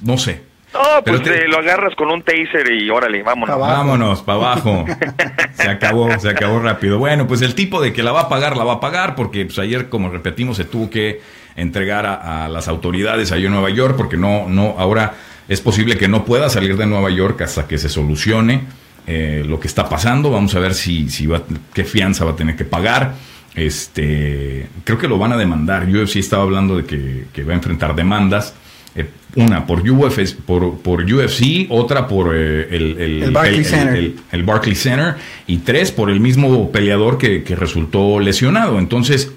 [0.00, 0.42] no sé.
[0.74, 1.48] No, pues te...
[1.48, 3.56] lo agarras con un taser y órale, vámonos.
[3.56, 4.84] Pa vámonos, para abajo.
[5.54, 6.98] se acabó, se acabó rápido.
[6.98, 9.46] Bueno, pues el tipo de que la va a pagar, la va a pagar, porque
[9.46, 11.22] pues ayer, como repetimos, se tuvo que
[11.56, 15.14] entregar a, a las autoridades allá en Nueva York, porque no, no, ahora
[15.48, 18.64] es posible que no pueda salir de Nueva York hasta que se solucione
[19.08, 20.30] eh, lo que está pasando.
[20.30, 21.42] Vamos a ver si, si va,
[21.72, 23.14] qué fianza va a tener que pagar.
[23.54, 25.88] Este, creo que lo van a demandar.
[25.88, 28.54] Yo sí estaba hablando de que, que va a enfrentar demandas.
[28.94, 34.16] Eh, una por, Uf, por, por, UFC, otra por eh, el, el, el, Barclay el,
[34.30, 35.16] el, Barclays Center
[35.46, 38.78] y tres por el mismo peleador que, que resultó lesionado.
[38.78, 39.32] Entonces,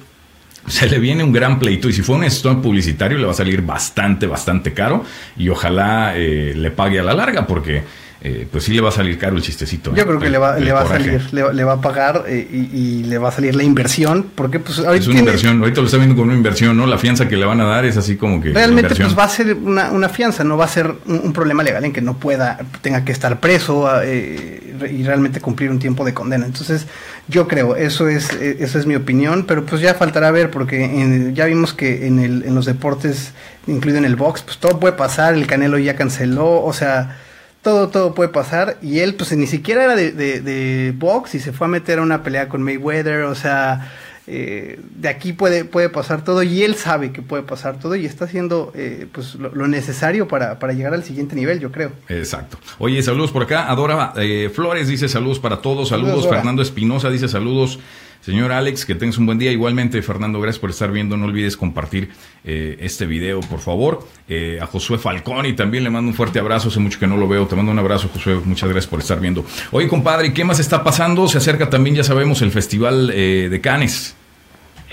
[0.68, 3.36] se le viene un gran pleito y si fue un stunt publicitario le va a
[3.36, 5.04] salir bastante, bastante caro
[5.38, 7.84] y ojalá eh, le pague a la larga porque
[8.24, 9.96] eh, pues sí le va a salir caro el chistecito.
[9.96, 10.06] Yo ¿eh?
[10.06, 13.18] creo que le va, le va a salir, le, va a pagar eh, y, le
[13.18, 14.96] va a salir la inversión, porque pues ahorita...
[14.96, 16.86] Es una inversión, ahorita lo está viendo como una inversión, ¿no?
[16.86, 18.54] La fianza que le van a dar es así como que...
[18.54, 21.84] Realmente pues va a ser una, una fianza, no va a ser un, problema legal
[21.84, 26.46] en que no pueda, tenga que estar preso y realmente cumplir un tiempo de condena.
[26.46, 26.86] Entonces
[27.28, 31.46] yo creo, eso es, esa es mi opinión, pero pues ya faltará ver, porque ya
[31.46, 33.32] vimos que en, el, en los deportes,
[33.66, 37.18] incluido en el box, pues todo puede pasar, el Canelo ya canceló, o sea
[37.62, 38.78] todo, todo puede pasar.
[38.82, 42.02] Y él, pues ni siquiera era de, de, box y se fue a meter a
[42.02, 43.24] una pelea con Mayweather.
[43.24, 43.92] O sea,
[44.28, 46.44] eh, de aquí puede, puede pasar todo.
[46.44, 50.60] Y él sabe que puede pasar todo y está haciendo eh, pues lo, necesario para,
[50.60, 51.92] para, llegar al siguiente nivel, yo creo.
[52.10, 52.58] Exacto.
[52.80, 53.70] Oye, saludos por acá.
[53.70, 55.90] Adora eh, Flores dice saludos para todos.
[55.90, 56.28] Saludos.
[56.28, 57.80] Fernando Espinosa dice saludos.
[58.22, 59.52] Señor Alex, que tengas un buen día.
[59.52, 61.18] Igualmente, Fernando, gracias por estar viendo.
[61.18, 62.10] No olvides compartir
[62.44, 64.08] eh, este video, por favor.
[64.30, 66.70] Eh, a Josué Falconi también le mando un fuerte abrazo.
[66.70, 67.48] Hace mucho que no lo veo.
[67.48, 68.36] Te mando un abrazo, Josué.
[68.46, 69.44] Muchas gracias por estar viendo.
[69.72, 71.28] Oye, compadre, ¿qué más está pasando?
[71.28, 74.16] Se acerca también, ya sabemos, el Festival eh, de Cannes.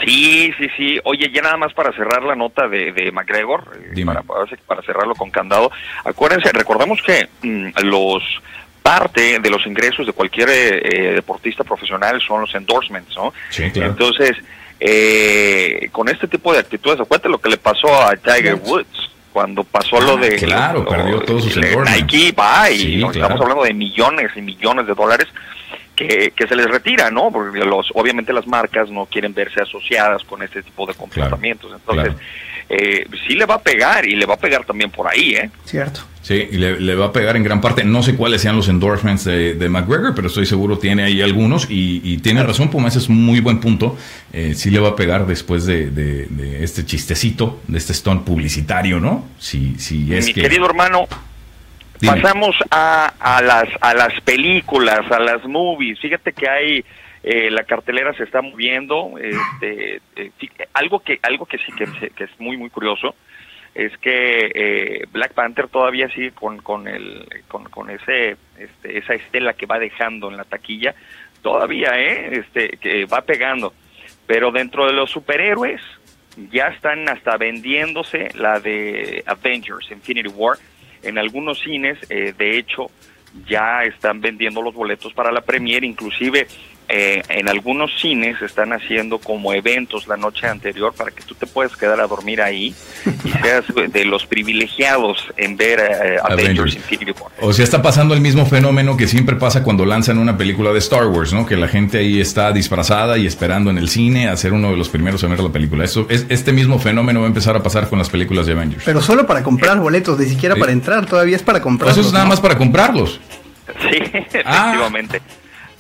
[0.05, 0.99] Sí, sí, sí.
[1.05, 3.65] Oye, ya nada más para cerrar la nota de, de McGregor,
[4.07, 5.71] para, para, cerrarlo con candado.
[6.05, 8.23] Acuérdense, recordamos que mm, los
[8.89, 13.35] parte de los ingresos de cualquier eh, deportista profesional son los endorsements, ¿no?
[13.51, 13.91] Sí, claro.
[13.91, 14.33] Entonces,
[14.81, 19.63] eh, con este tipo de actitudes, acuérdate lo que le pasó a Tiger Woods cuando
[19.63, 23.75] pasó lo ah, de claro perdió todos sus endorsements Nike va y estamos hablando de
[23.75, 25.29] millones y millones de dólares
[25.95, 30.25] que, que se les retira no porque los obviamente las marcas no quieren verse asociadas
[30.25, 32.15] con este tipo de comportamientos entonces
[32.69, 35.51] eh, sí le va a pegar y le va a pegar también por ahí, ¿eh?
[35.65, 36.01] Cierto.
[36.29, 37.85] Sí, y le, va a pegar en gran parte.
[37.85, 42.19] No sé cuáles sean los endorsements de, McGregor, pero estoy seguro tiene ahí algunos y,
[42.19, 43.97] tiene razón, Puma, ese es un muy buen punto.
[44.35, 46.29] Eh, sí le va a pegar después de,
[46.61, 49.27] este chistecito, de este stunt publicitario, ¿no?
[49.39, 51.09] Si, si es Mi querido hermano,
[52.05, 55.99] pasamos a, a, las, a las películas, a las movies.
[55.99, 56.85] Fíjate que hay
[57.23, 59.15] eh, la cartelera se está moviendo.
[59.19, 60.31] Este, eh,
[60.75, 61.85] algo que algo que sí que,
[62.23, 63.15] es muy muy curioso
[63.79, 69.15] es que eh, Black Panther todavía sigue con con el con, con ese este, esa
[69.15, 70.97] estela que va dejando en la taquilla
[71.43, 73.73] todavía eh este que va pegando.
[74.27, 75.81] Pero dentro de los superhéroes
[76.51, 80.59] ya están hasta vendiéndose la de Avengers Infinity War.
[81.03, 82.91] En algunos cines de hecho
[83.47, 86.49] ya están vendiendo los boletos para la premiere inclusive
[86.89, 91.47] eh, en algunos cines están haciendo como eventos la noche anterior para que tú te
[91.47, 92.75] puedas quedar a dormir ahí
[93.25, 96.77] y seas de los privilegiados en ver eh, Avengers.
[96.77, 97.31] Infinity War.
[97.41, 100.79] O sea, está pasando el mismo fenómeno que siempre pasa cuando lanzan una película de
[100.79, 101.45] Star Wars, ¿no?
[101.45, 104.77] Que la gente ahí está disfrazada y esperando en el cine a ser uno de
[104.77, 105.85] los primeros en ver la película.
[105.85, 108.85] Eso, es, este mismo fenómeno va a empezar a pasar con las películas de Avengers.
[108.85, 111.99] Pero solo para comprar boletos, ni siquiera para entrar, todavía es para comprarlos.
[111.99, 113.21] eso es nada más para comprarlos.
[113.91, 113.99] Sí,
[114.47, 114.89] ah.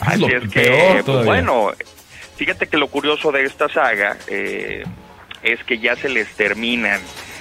[0.01, 1.73] Así es que, pues, bueno,
[2.37, 4.85] fíjate que lo curioso de esta saga eh,
[5.43, 7.01] es que ya se les terminan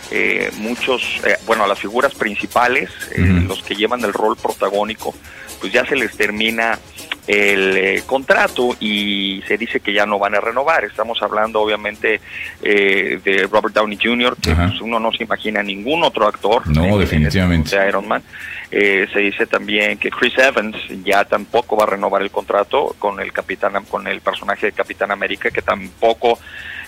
[0.09, 5.13] eh, muchos, eh, bueno, a las figuras principales, los que llevan el rol protagónico,
[5.59, 6.79] pues ya se les termina
[7.27, 10.85] el contrato y se dice que ya no van a renovar.
[10.85, 12.21] Estamos hablando obviamente
[12.61, 16.65] de Robert Downey Jr., que pues, uno no se imagina ningún otro actor.
[16.67, 17.77] No, definitivamente.
[17.77, 18.23] De Iron Man.
[18.69, 20.75] Eh, se dice también que Chris Evans
[21.05, 25.09] ya tampoco va a renovar el contrato con el capitán, con el personaje de Capitán
[25.09, 26.37] América, que tampoco,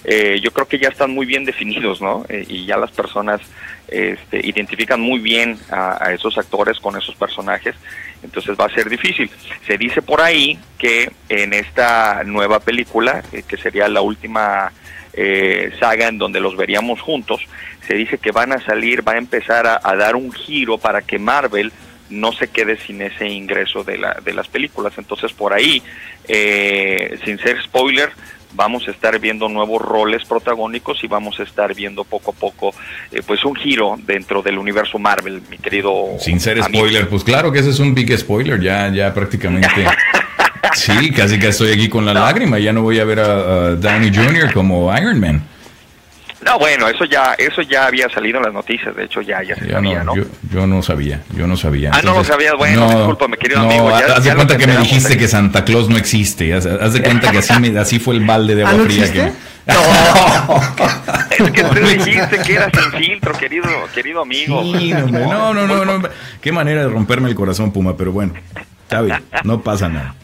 [0.03, 2.25] eh, yo creo que ya están muy bien definidos, ¿no?
[2.27, 3.39] Eh, y ya las personas
[3.87, 7.75] este, identifican muy bien a, esos actores con esos personajes,
[8.23, 9.31] entonces va a ser difícil.
[9.65, 14.73] Se dice por ahí que en esta nueva película, que sería la última
[15.79, 17.41] saga en donde los veríamos juntos,
[17.87, 21.17] se dice que van a salir, va a empezar a, dar un giro para que
[21.17, 21.71] Marvel
[22.09, 24.93] no se quede sin ese ingreso de, la, de las películas.
[24.97, 25.81] Entonces por ahí,
[26.27, 28.11] eh, sin ser spoiler,
[28.53, 32.73] vamos a estar viendo nuevos roles protagónicos y vamos a estar viendo poco a poco
[33.11, 36.17] eh, pues un giro dentro del universo Marvel, mi querido.
[36.19, 39.85] Sin ser spoiler, pues claro que ese es un big spoiler, ya, ya prácticamente.
[40.73, 43.75] sí, casi que estoy aquí con la lágrima, ya no voy a ver a, a
[43.75, 44.53] Downey Jr.
[44.53, 45.43] como Iron Man.
[46.45, 49.55] No, bueno, eso ya eso ya había salido en las noticias, de hecho ya, ya
[49.55, 50.13] se sabía, ¿no?
[50.15, 51.91] Yo, no sabía, yo no sabía.
[51.93, 53.89] ah, no lo sabías, bueno, no, discúlpame, querido amigo.
[53.89, 57.31] Ya, haz de cuenta que me dijiste que Santa Claus no existe, haz, de cuenta
[57.31, 59.31] que así, me, así fue el balde de agua ¿Ah, fría que...
[59.69, 59.75] No,
[61.45, 64.63] es que tú dijiste que eras sin filtro, querido, querido amigo.
[64.63, 66.09] no, no, no, no,
[66.41, 68.33] qué manera de romperme el corazón, Puma, pero bueno,
[68.83, 70.15] está bien, no pasa nada.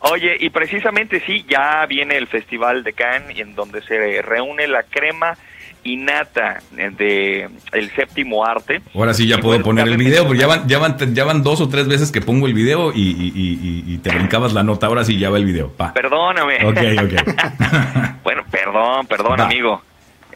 [0.00, 4.84] Oye, y precisamente sí, ya viene el Festival de Cannes en donde se reúne la
[4.84, 5.36] crema
[5.88, 8.82] y nata de el séptimo arte.
[8.94, 11.62] Ahora sí ya puedo poner el video, porque ya van, ya, van, ya van dos
[11.62, 14.86] o tres veces que pongo el video y, y, te brincabas la nota.
[14.86, 15.72] Ahora sí ya va el video.
[15.94, 16.58] Perdóname.
[16.66, 18.22] Ok, ok.
[18.22, 19.82] bueno, perdón, perdón, amigo.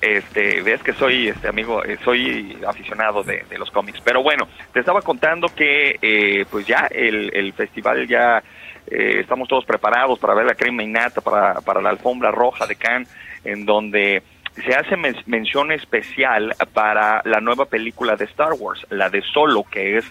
[0.01, 4.01] Este, ves que soy este amigo, eh, soy aficionado de, los cómics.
[4.03, 8.43] Pero bueno, te estaba contando que eh, pues ya el, el festival ya
[8.87, 12.75] eh, estamos todos preparados para ver la crema innata, para, para la alfombra roja de
[12.75, 13.09] Cannes,
[13.45, 14.23] en donde
[14.55, 19.99] se hace mención especial para la nueva película de Star Wars, la de Solo, que
[19.99, 20.05] es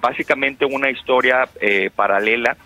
[0.00, 1.48] básicamente una historia
[1.94, 2.56] paralela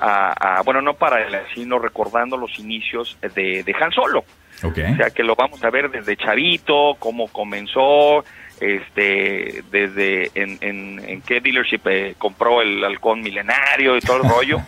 [0.00, 4.24] a, bueno, no paralela, sino recordando los inicios de, de Han Solo.
[4.64, 8.24] O sea que lo vamos a ver desde chavito, cómo comenzó,
[8.60, 14.58] este, desde en, en, qué dealership eh, compró el halcón milenario y todo el rollo.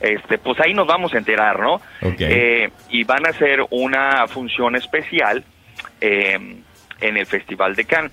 [0.00, 1.80] Este, pues ahí nos vamos a enterar, ¿no?
[2.02, 5.44] Eh, y van a hacer una función especial
[6.00, 6.58] em,
[7.00, 8.12] en el Festival de Cannes.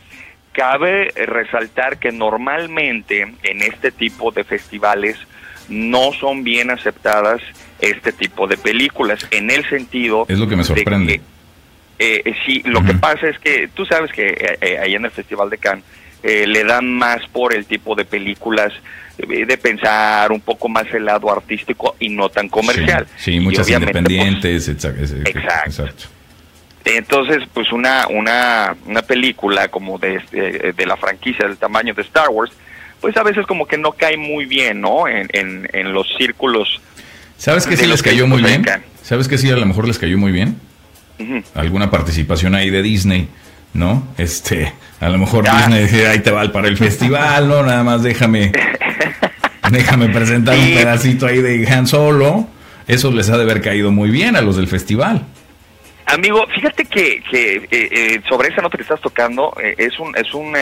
[0.52, 5.18] Cabe resaltar que normalmente en este tipo de festivales
[5.70, 7.42] no son bien aceptadas
[7.80, 10.26] este tipo de películas, en el sentido...
[10.30, 11.22] Es lo que me sorprende.
[12.00, 15.12] Eh, eh, sí, lo que pasa es que tú sabes que eh, ahí en el
[15.12, 15.84] Festival de Cannes
[16.24, 18.72] le dan más por el tipo de películas
[19.18, 23.06] de pensar un poco más el lado artístico y no tan comercial.
[23.18, 26.08] Sí, muchas pues, independientes, exacto.
[26.86, 32.02] Entonces, pues una, una, una película como de, de, de, la franquicia del tamaño de
[32.02, 32.52] Star Wars,
[33.00, 35.08] pues a veces como que no cae muy bien, ¿no?
[35.08, 36.82] En, en, los círculos.
[37.38, 38.66] ¿Sabes que sí les cayó muy bien?
[39.02, 40.60] ¿Sabes que sí a lo mejor les cayó muy bien?
[41.54, 43.30] Alguna participación ahí de Disney,
[43.74, 44.08] ¿no?
[44.18, 47.64] Este, a lo mejor Disney decía, ahí te va para el festival, ¿no?
[47.64, 48.52] Nada más déjame,
[49.72, 52.48] déjame presentar un pedacito ahí de Han Solo.
[52.88, 55.26] Eso les ha de haber caído muy bien a los del festival.
[56.06, 60.16] Amigo, fíjate que, que eh, eh, sobre esa nota que estás tocando, eh, es un,
[60.18, 60.54] es un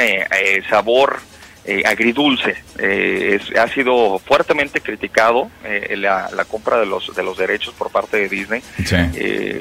[0.69, 1.19] sabor
[1.63, 2.55] eh, agridulce.
[2.79, 8.17] Eh, ha sido fuertemente criticado eh, la, compra de los de los derechos por parte
[8.17, 8.63] de Disney.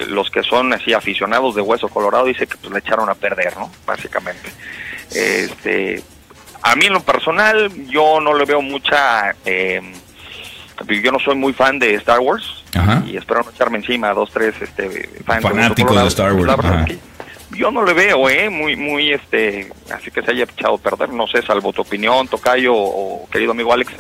[0.09, 3.55] los que son así aficionados de hueso colorado dicen que pues le echaron a perder,
[3.59, 3.71] ¿no?
[3.87, 4.49] Básicamente.
[5.15, 6.03] Este,
[6.63, 9.35] a mí en lo personal yo no le veo mucha.
[9.45, 12.65] yo no soy muy fan de Star Wars
[13.07, 16.57] y espero no echarme encima a dos tres este fans fanáticos de, Star Wars
[17.57, 18.49] yo no le veo, ¿eh?
[18.51, 22.29] Muy, muy, este, así que se haya echado a perder, no sé, salvo tu opinión,
[22.29, 23.93] Tocayo o querido amigo Alex,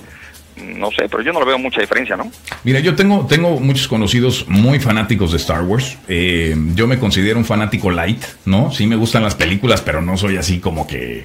[0.56, 2.30] no sé, pero yo no le veo mucha diferencia, ¿no?
[2.64, 5.98] Mira, yo tengo, tengo muchos conocidos muy fanáticos de Star Wars.
[6.08, 8.70] Eh, yo me considero un fanático light, ¿no?
[8.70, 11.24] Sí me gustan las películas, pero no soy así como que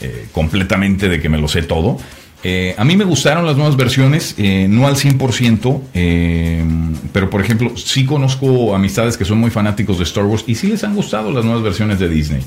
[0.00, 1.98] eh, completamente de que me lo sé todo.
[2.46, 6.62] Eh, a mí me gustaron las nuevas versiones, eh, no al 100%, eh,
[7.10, 10.66] pero por ejemplo, sí conozco amistades que son muy fanáticos de Star Wars y sí
[10.66, 12.42] les han gustado las nuevas versiones de Disney.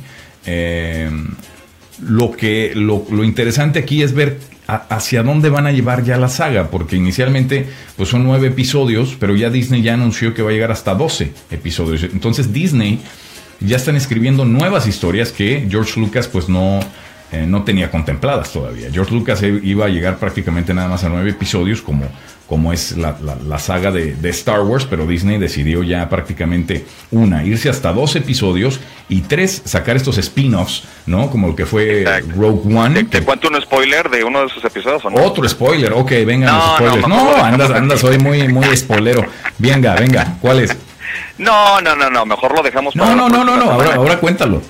[2.08, 6.70] lo, que, lo, interesante aquí es ver hacia dónde van a llevar ya la saga,
[6.70, 10.72] porque inicialmente pues son nueve episodios, pero ya Disney ya anunció que va a llegar
[10.72, 12.04] hasta 12 episodios.
[12.04, 13.00] Entonces Disney
[13.62, 16.82] ya están escribiendo nuevas historias que George Lucas pues no
[17.32, 18.90] eh, no tenía contempladas todavía.
[18.92, 22.06] George Lucas iba a llegar prácticamente nada más a nueve episodios, como,
[22.48, 27.68] como es la, la, saga de, Star Wars, pero Disney decidió ya prácticamente una, irse
[27.68, 31.30] hasta dos episodios y tres, sacar estos spin-offs, ¿no?
[31.30, 33.04] Como el que fue Rogue One.
[33.04, 35.22] ¿Te, cuento un spoiler de uno de esos episodios o no?
[35.22, 37.08] Otro spoiler, ok, venga los spoilers.
[37.10, 39.26] No, andas, andas hoy muy, muy spoilero.
[39.58, 40.78] Venga, venga, ¿cuál es?
[41.38, 44.62] No, no, no, no, mejor lo dejamos para No, no, no, no, ahora, ahora cuéntalo.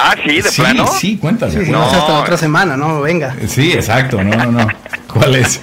[0.00, 0.86] Ah, sí, de plano.
[0.86, 1.64] Sí, cuéntale.
[1.64, 3.00] Sí, no, hasta otra semana, ¿no?
[3.00, 3.34] Venga.
[3.48, 4.68] Sí, exacto, no, no, no.
[5.12, 5.60] ¿Cuál es?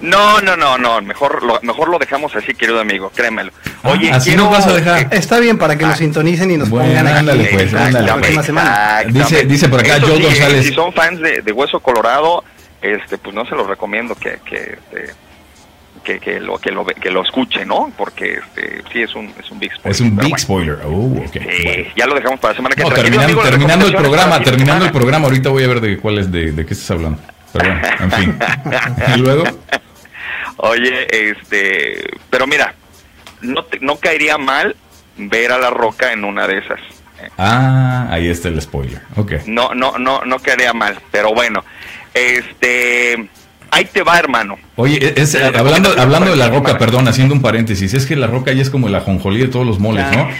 [0.00, 3.52] No, no, no, no, mejor lo, mejor lo dejamos así, querido amigo, créemelo.
[3.82, 5.08] Ah, Oye, así nos vas a dejar.
[5.10, 5.98] Está bien para que nos ah.
[5.98, 9.02] sintonicen y nos pongan ándale, Pues, ándale, la próxima semana.
[9.08, 10.66] Dice, dice por acá Joe González.
[10.66, 12.44] Si son fans de, de, Hueso Colorado,
[12.82, 15.14] este, pues no se los recomiendo que, que este,
[16.06, 17.92] que, que, lo, que, lo, que lo escuche, ¿no?
[17.96, 19.92] Porque este, sí es un, es un big spoiler.
[19.92, 20.78] Es un big spoiler.
[20.84, 21.92] Oh, okay.
[21.96, 25.26] Ya lo dejamos para la semana que no, Terminando, terminando el programa, terminando el programa,
[25.26, 27.18] ahorita voy a ver de cuál es, de, de qué estás hablando.
[27.52, 28.38] Perdón, en fin.
[29.16, 29.44] y luego.
[30.58, 32.74] Oye, este, pero mira,
[33.40, 34.76] no, te, no caería mal
[35.16, 36.80] ver a la roca en una de esas.
[37.36, 39.00] Ah, ahí está el spoiler.
[39.16, 39.40] Okay.
[39.46, 41.64] No, no, no, no caería mal, pero bueno,
[42.14, 43.28] este
[43.76, 44.58] Ahí te va, hermano.
[44.76, 48.50] Oye, es, hablando, hablando de la roca, perdón, haciendo un paréntesis, es que la roca
[48.54, 50.28] ya es como el ajonjolí de todos los moles, ¿no?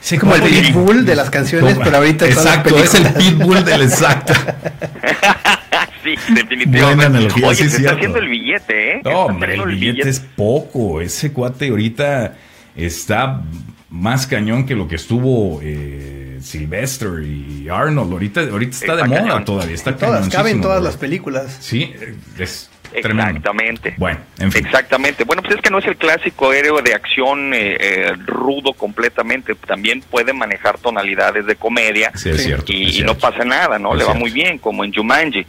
[0.00, 4.32] Sí, como el pitbull de las canciones, pero ahorita exacto, es el pitbull del exacto.
[6.04, 6.80] sí, definitivamente.
[6.80, 9.00] Buena analogía, Oye, sí, está haciendo el billete, ¿eh?
[9.04, 11.00] No, hombre, el haciendo billete es poco.
[11.00, 12.36] Ese cuate ahorita
[12.76, 13.42] está
[13.90, 18.12] más cañón que lo que estuvo eh, Sylvester y Arnold.
[18.12, 19.44] Ahorita, ahorita está, de Está moda cañón.
[19.44, 19.74] todavía.
[19.74, 21.56] Está Todas, caben todas las películas.
[21.60, 22.70] Sí, eh, es
[23.02, 23.24] tremendo.
[23.38, 23.94] Exactamente.
[23.98, 24.64] Bueno, en fin.
[24.66, 25.24] Exactamente.
[25.24, 29.54] Bueno, pues es que no es el clásico héroe de acción eh, eh, rudo completamente.
[29.54, 32.44] También puede manejar tonalidades de comedia Sí, es Sí.
[32.44, 32.72] cierto.
[32.72, 33.92] y, es y no pasa nada, ¿no?
[33.92, 34.20] Es Le va cierto.
[34.20, 35.44] muy bien, como en Jumanji.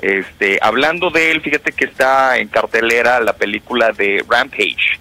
[0.00, 4.98] Este, hablando de él, fíjate que está en cartelera la película de Rampage,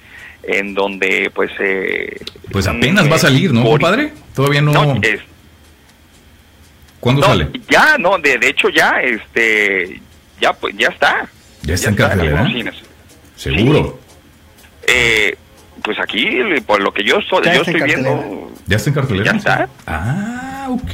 [0.48, 2.18] en donde, pues, eh,
[2.52, 4.14] Pues apenas va a eh, salir, ¿no, compadre?
[4.34, 4.72] Todavía no.
[4.72, 5.20] No, es-
[7.00, 7.50] ¿Cuándo no, sale?
[7.70, 10.02] ya, no, de, de hecho ya, este,
[10.42, 11.28] ya, pues, ya está.
[11.64, 12.48] Ya está en en cartelera.
[12.48, 12.76] cines.
[13.36, 14.00] Seguro.
[14.88, 15.36] Eh,
[15.84, 16.28] pues aquí,
[16.66, 18.52] por lo que yo, estoy Ya yo estoy viendo.
[18.66, 19.32] ¿Ya está en cartelera?
[19.34, 19.70] Ya está.
[19.86, 20.92] Ah, ok.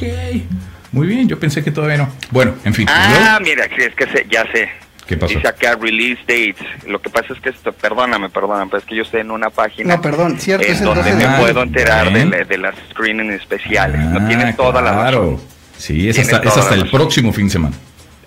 [0.92, 2.12] Muy bien, yo pensé que todavía no.
[2.30, 2.86] Bueno, en fin.
[2.88, 4.68] ¿y Ah, mira, sí, es que sé, ya sé.
[5.06, 5.34] ¿Qué pasó?
[5.34, 6.56] Dice acá release dates.
[6.86, 9.50] Lo que pasa es que esto, perdóname, perdóname, pero es que yo estoy en una
[9.50, 12.58] página No, perdón, cierto, es en donde 12 de me puedo enterar de, la- de
[12.58, 14.00] las screening especiales.
[14.00, 15.40] no Ah, tienes toda la claro.
[15.76, 17.76] Sí, es hasta, es el próximo fin de semana.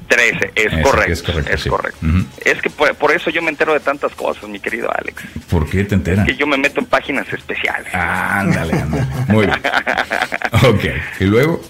[0.08, 1.12] 13, es Ese, correcto.
[1.12, 1.70] es correcto, Es sí.
[1.70, 2.00] correcto.
[2.46, 5.22] Es que por, por eso yo me entero de tantas cosas, mi querido Alex.
[5.50, 6.26] ¿Por qué te enteras?
[6.26, 7.94] Que yo me meto en páginas especiales.
[7.94, 9.06] Ándale, ándale.
[9.28, 9.60] Muy bien.
[10.64, 10.86] Ok.
[11.20, 11.62] ¿Y luego?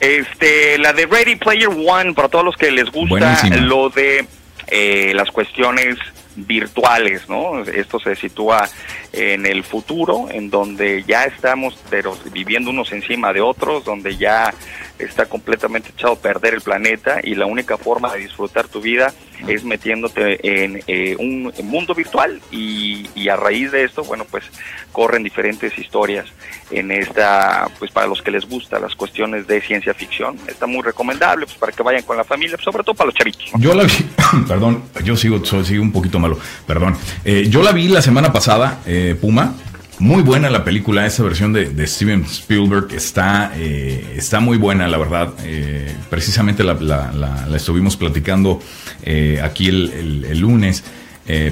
[0.00, 4.26] Este, la de Ready Player One, para todos los que les gusta lo de
[4.66, 5.96] eh, las cuestiones
[6.36, 7.62] virtuales, ¿no?
[7.62, 8.68] Esto se sitúa
[9.12, 14.52] en el futuro, en donde ya estamos pero viviendo unos encima de otros, donde ya
[14.98, 19.12] está completamente echado a perder el planeta y la única forma de disfrutar tu vida
[19.46, 24.44] es metiéndote en eh, un mundo virtual y, y a raíz de esto, bueno, pues
[24.92, 26.26] corren diferentes historias
[26.70, 30.82] en esta, pues para los que les gusta las cuestiones de ciencia ficción, está muy
[30.82, 33.44] recomendable pues para que vayan con la familia, sobre todo para los chavitos.
[33.58, 33.92] Yo la vi,
[34.48, 36.96] perdón, yo sigo, soy, un poquito malo, perdón.
[37.24, 39.54] Eh, yo la vi la semana pasada, eh, Puma.
[39.98, 44.98] Muy buena la película, esa versión de, Steven Spielberg está, eh, está muy buena, la
[44.98, 45.32] verdad.
[45.42, 48.60] Eh, precisamente la, estuvimos platicando
[49.02, 50.84] eh, aquí el, lunes,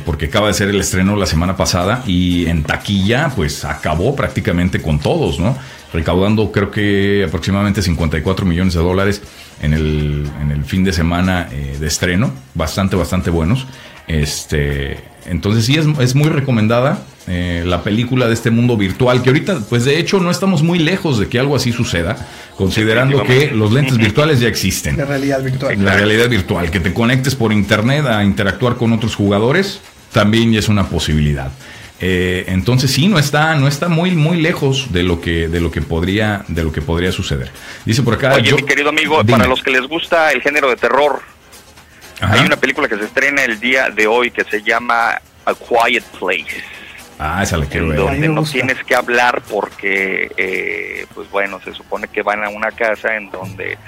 [0.05, 4.81] porque acaba de ser el estreno la semana pasada y en taquilla, pues acabó prácticamente
[4.81, 5.57] con todos, ¿no?
[5.93, 9.23] Recaudando creo que aproximadamente 54 millones de dólares
[9.63, 13.67] en el, en el fin de semana de estreno, bastante, bastante buenos.
[14.07, 19.31] Este, entonces sí es, es muy recomendada eh, la película de este mundo virtual, que
[19.31, 22.17] ahorita, pues de hecho no estamos muy lejos de que algo así suceda,
[22.57, 24.97] considerando que los lentes virtuales ya existen.
[24.97, 25.83] De realidad virtual.
[25.83, 29.81] La realidad virtual, que te conectes por internet a interactuar con otros jugadores,
[30.13, 31.51] también ya es una posibilidad.
[32.01, 35.71] Eh, entonces sí, no está, no está muy, muy lejos de lo que, de lo
[35.71, 37.51] que podría, de lo que podría suceder.
[37.87, 38.35] Dice por acá.
[38.35, 39.39] Oye, yo- mi querido amigo, Dime.
[39.39, 41.23] para los que les gusta el género de terror,
[42.21, 42.35] Ajá.
[42.35, 46.05] hay una película que se estrena el día de hoy que se llama A Quiet
[46.19, 46.63] Place.
[47.19, 47.99] Ah, esa la quiero en ver.
[48.01, 52.71] Donde no tienes que hablar porque, eh, pues bueno, se supone que van a una
[52.73, 53.79] casa en donde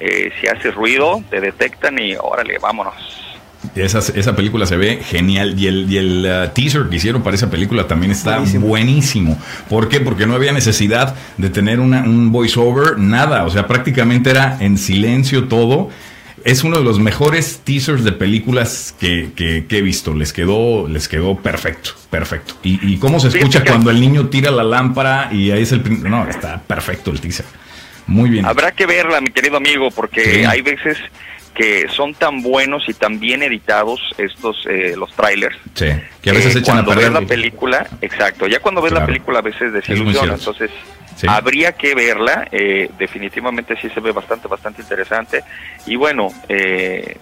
[0.00, 2.94] eh, si haces ruido te detectan y órale, vámonos.
[3.76, 7.36] Esa, esa película se ve genial y el, y el uh, teaser que hicieron para
[7.36, 8.66] esa película también está buenísimo.
[8.66, 9.38] Buenísimo.
[9.68, 10.00] ¿Por qué?
[10.00, 13.44] Porque no había necesidad de tener una, un voiceover, nada.
[13.44, 15.90] O sea, prácticamente era en silencio todo.
[16.44, 20.14] Es uno de los mejores teasers de películas que, que- que he visto.
[20.14, 22.54] Les quedó, les quedó perfecto, perfecto.
[22.62, 26.02] Y, y cómo se escucha cuando el niño tira la lámpara y ahí es el...
[26.08, 27.46] No, está perfecto el teaser.
[28.06, 28.44] Muy bien.
[28.46, 30.44] Habrá que verla, mi querido amigo, porque Sí.
[30.44, 30.98] hay veces
[31.54, 35.84] que son tan buenos y tan bien editados estos eh, los trailers Sí,
[36.22, 37.12] que a veces Eh, echan a cuando perder.
[37.12, 40.70] ves la película, exacto, ya cuando ves la película a veces desilusiona, entonces
[41.28, 45.42] Habría que verla, eh, definitivamente sí se ve bastante, bastante interesante,
[45.86, 47.16] y bueno, eh,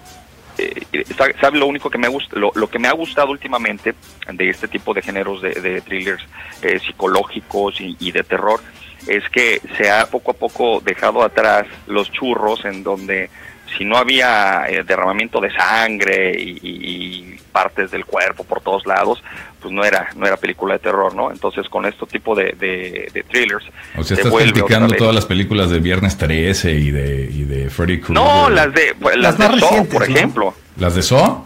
[0.58, 3.94] eh, sa- ¿sabe lo único que me gusta, lo, lo que me ha gustado últimamente
[4.32, 6.22] de este tipo de géneros de, de thrillers
[6.62, 8.60] eh, psicológicos y de terror?
[9.08, 13.30] Es que se ha poco a poco dejado atrás los churros en donde
[13.76, 16.86] si no había eh, derramamiento de sangre y, y-
[17.34, 19.22] y partes del cuerpo por todos lados,
[19.60, 21.30] pues no era no era película de terror, ¿no?
[21.32, 23.64] Entonces con este tipo de, de, de thrillers
[23.96, 27.68] O sea, se estás criticando todas las películas de Viernes 13 y de, y de
[27.70, 28.14] Freddy Krueger.
[28.24, 30.16] No, las de pues, las, Las más de Saw, recientes, por ¿no?
[30.16, 30.54] ejemplo.
[30.78, 31.44] ¿Las de Saw?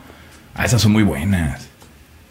[0.54, 1.70] Ah, esas son muy buenas.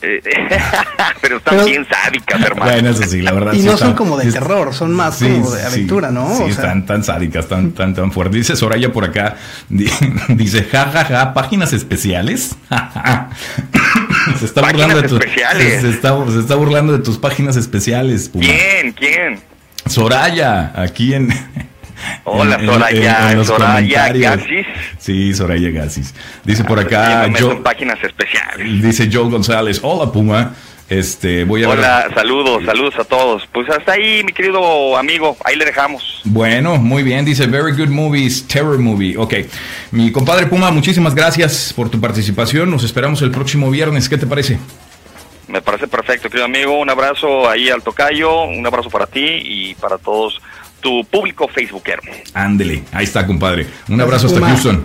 [1.22, 2.72] Pero están Pero- bien sádicas, hermano.
[2.72, 3.54] Bueno, eso sí, la verdad.
[3.54, 5.66] Y sí no están- son como de es- terror, son más Sí, como de sí,
[5.66, 6.28] aventura, ¿no?
[6.36, 8.36] Sí, O sea, están tan sádicas, tan, tan, tan fuertes.
[8.36, 9.36] Dice Soraya por acá,
[9.70, 9.90] di-
[10.30, 12.56] dice, ja, ja, ja, páginas especiales.
[14.40, 15.74] se está Páginas burlando de tus, especiales.
[15.74, 18.46] Se, se está, se está burlando de tus páginas especiales, Puma.
[18.46, 18.92] ¿Quién?
[18.94, 19.40] ¿Quién?
[19.86, 21.30] Soraya, aquí en,
[22.26, 24.10] Hola, en- Soraya, en Soraya.
[24.14, 24.66] Gassis.
[24.98, 26.14] Sí, Soraya Gassis.
[26.44, 28.82] Dice por acá, Yo, yo, en páginas especiales.
[28.82, 30.54] dice Joe González, hola Puma.
[30.90, 33.48] Este, voy a ver- Hola, saludos, saludos a todos.
[33.52, 36.22] Pues hasta ahí, mi querido amigo, ahí le dejamos.
[36.26, 39.18] Bueno, muy bien, dice Very Good Movies, Terror Movie.
[39.18, 39.34] Ok,
[39.92, 42.70] mi compadre Puma, muchísimas gracias por tu participación.
[42.70, 44.08] Nos esperamos el próximo viernes.
[44.10, 44.60] ¿Qué te parece?
[45.48, 46.78] Me parece perfecto, querido amigo.
[46.80, 50.42] Un abrazo ahí al tocayo, un abrazo para ti y para todos
[50.84, 52.02] tu público facebookero.
[52.34, 53.64] Ándele, ahí está, compadre.
[53.64, 54.52] Un Gracias, abrazo hasta Puma.
[54.52, 54.84] Houston.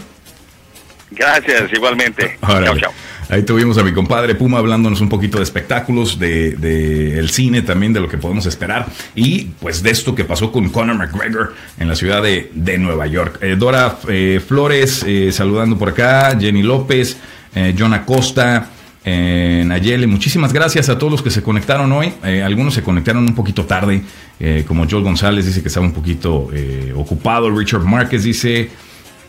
[1.10, 2.38] Gracias, igualmente.
[2.40, 2.66] Órale.
[2.66, 2.92] Chao, chao.
[3.30, 7.60] Ahí tuvimos a mi compadre Puma hablándonos un poquito de espectáculos, de, de el cine
[7.60, 11.54] también, de lo que podemos esperar y pues de esto que pasó con Conor McGregor
[11.78, 13.38] en la ciudad de, de Nueva York.
[13.42, 17.18] Eh, Dora eh, Flores eh, saludando por acá, Jenny López,
[17.54, 18.70] eh, John Acosta.
[19.10, 22.12] Eh, Nayeli, muchísimas gracias a todos los que se conectaron hoy.
[22.22, 24.02] Eh, algunos se conectaron un poquito tarde,
[24.38, 26.50] eh, como Joel González dice que estaba un poquito
[26.94, 27.50] ocupado.
[27.50, 28.68] Richard Márquez dice,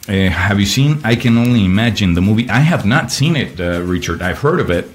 [0.08, 2.44] have you seen I Can Only Imagine the movie?
[2.44, 4.22] I have not seen it, uh, Richard.
[4.22, 4.86] I've heard of it.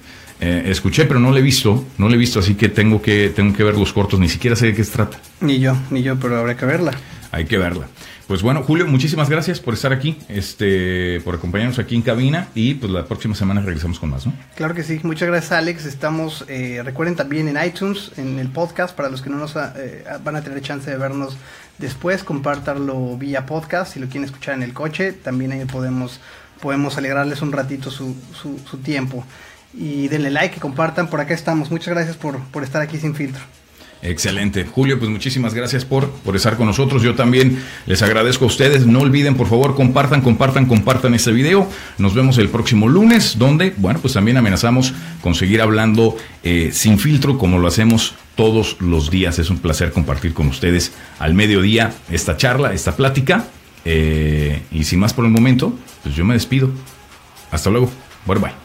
[0.41, 1.87] Escuché, pero no lo he visto.
[1.97, 4.21] No lo he visto, así que tengo que tengo que ver los cortos.
[4.21, 5.19] Ni siquiera sé de qué se trata.
[5.41, 6.93] Ni yo, ni yo, pero habrá que verla.
[7.35, 7.89] Hay que verla.
[8.29, 12.75] Pues bueno, Julio, muchísimas gracias por estar aquí, este, por acompañarnos aquí en cabina y
[12.75, 14.33] pues la próxima semana regresamos con más, ¿no?
[14.55, 15.85] Claro que sí, muchas gracias Alex.
[15.85, 20.05] Estamos, eh, recuerden también en iTunes, en el podcast, para los que no nos eh,
[20.23, 21.37] van a tener chance de vernos
[21.79, 26.21] después, compártanlo vía podcast, si lo quieren escuchar en el coche, también ahí podemos,
[26.63, 29.25] podemos alegrarles un ratito su, su, tiempo.
[29.77, 31.69] Y denle like compartan, por acá estamos.
[31.69, 33.43] Muchas gracias por, por estar aquí sin filtro.
[34.05, 34.67] Excelente.
[34.67, 37.03] Julio, pues muchísimas gracias por, por estar con nosotros.
[37.03, 38.87] Yo también les agradezco a ustedes.
[38.87, 41.67] No olviden, por favor, compartan, compartan, compartan este video.
[41.97, 44.93] Nos vemos el próximo lunes, donde, bueno, pues también amenazamos
[45.23, 49.39] con seguir hablando eh, sin filtro como lo hacemos todos los días.
[49.39, 53.47] Es un placer compartir con ustedes al mediodía esta charla, esta plática.
[53.87, 56.69] Eh, y sin más por el momento, pues yo me despido.
[57.51, 57.91] Hasta luego.
[58.27, 58.64] Bye bye.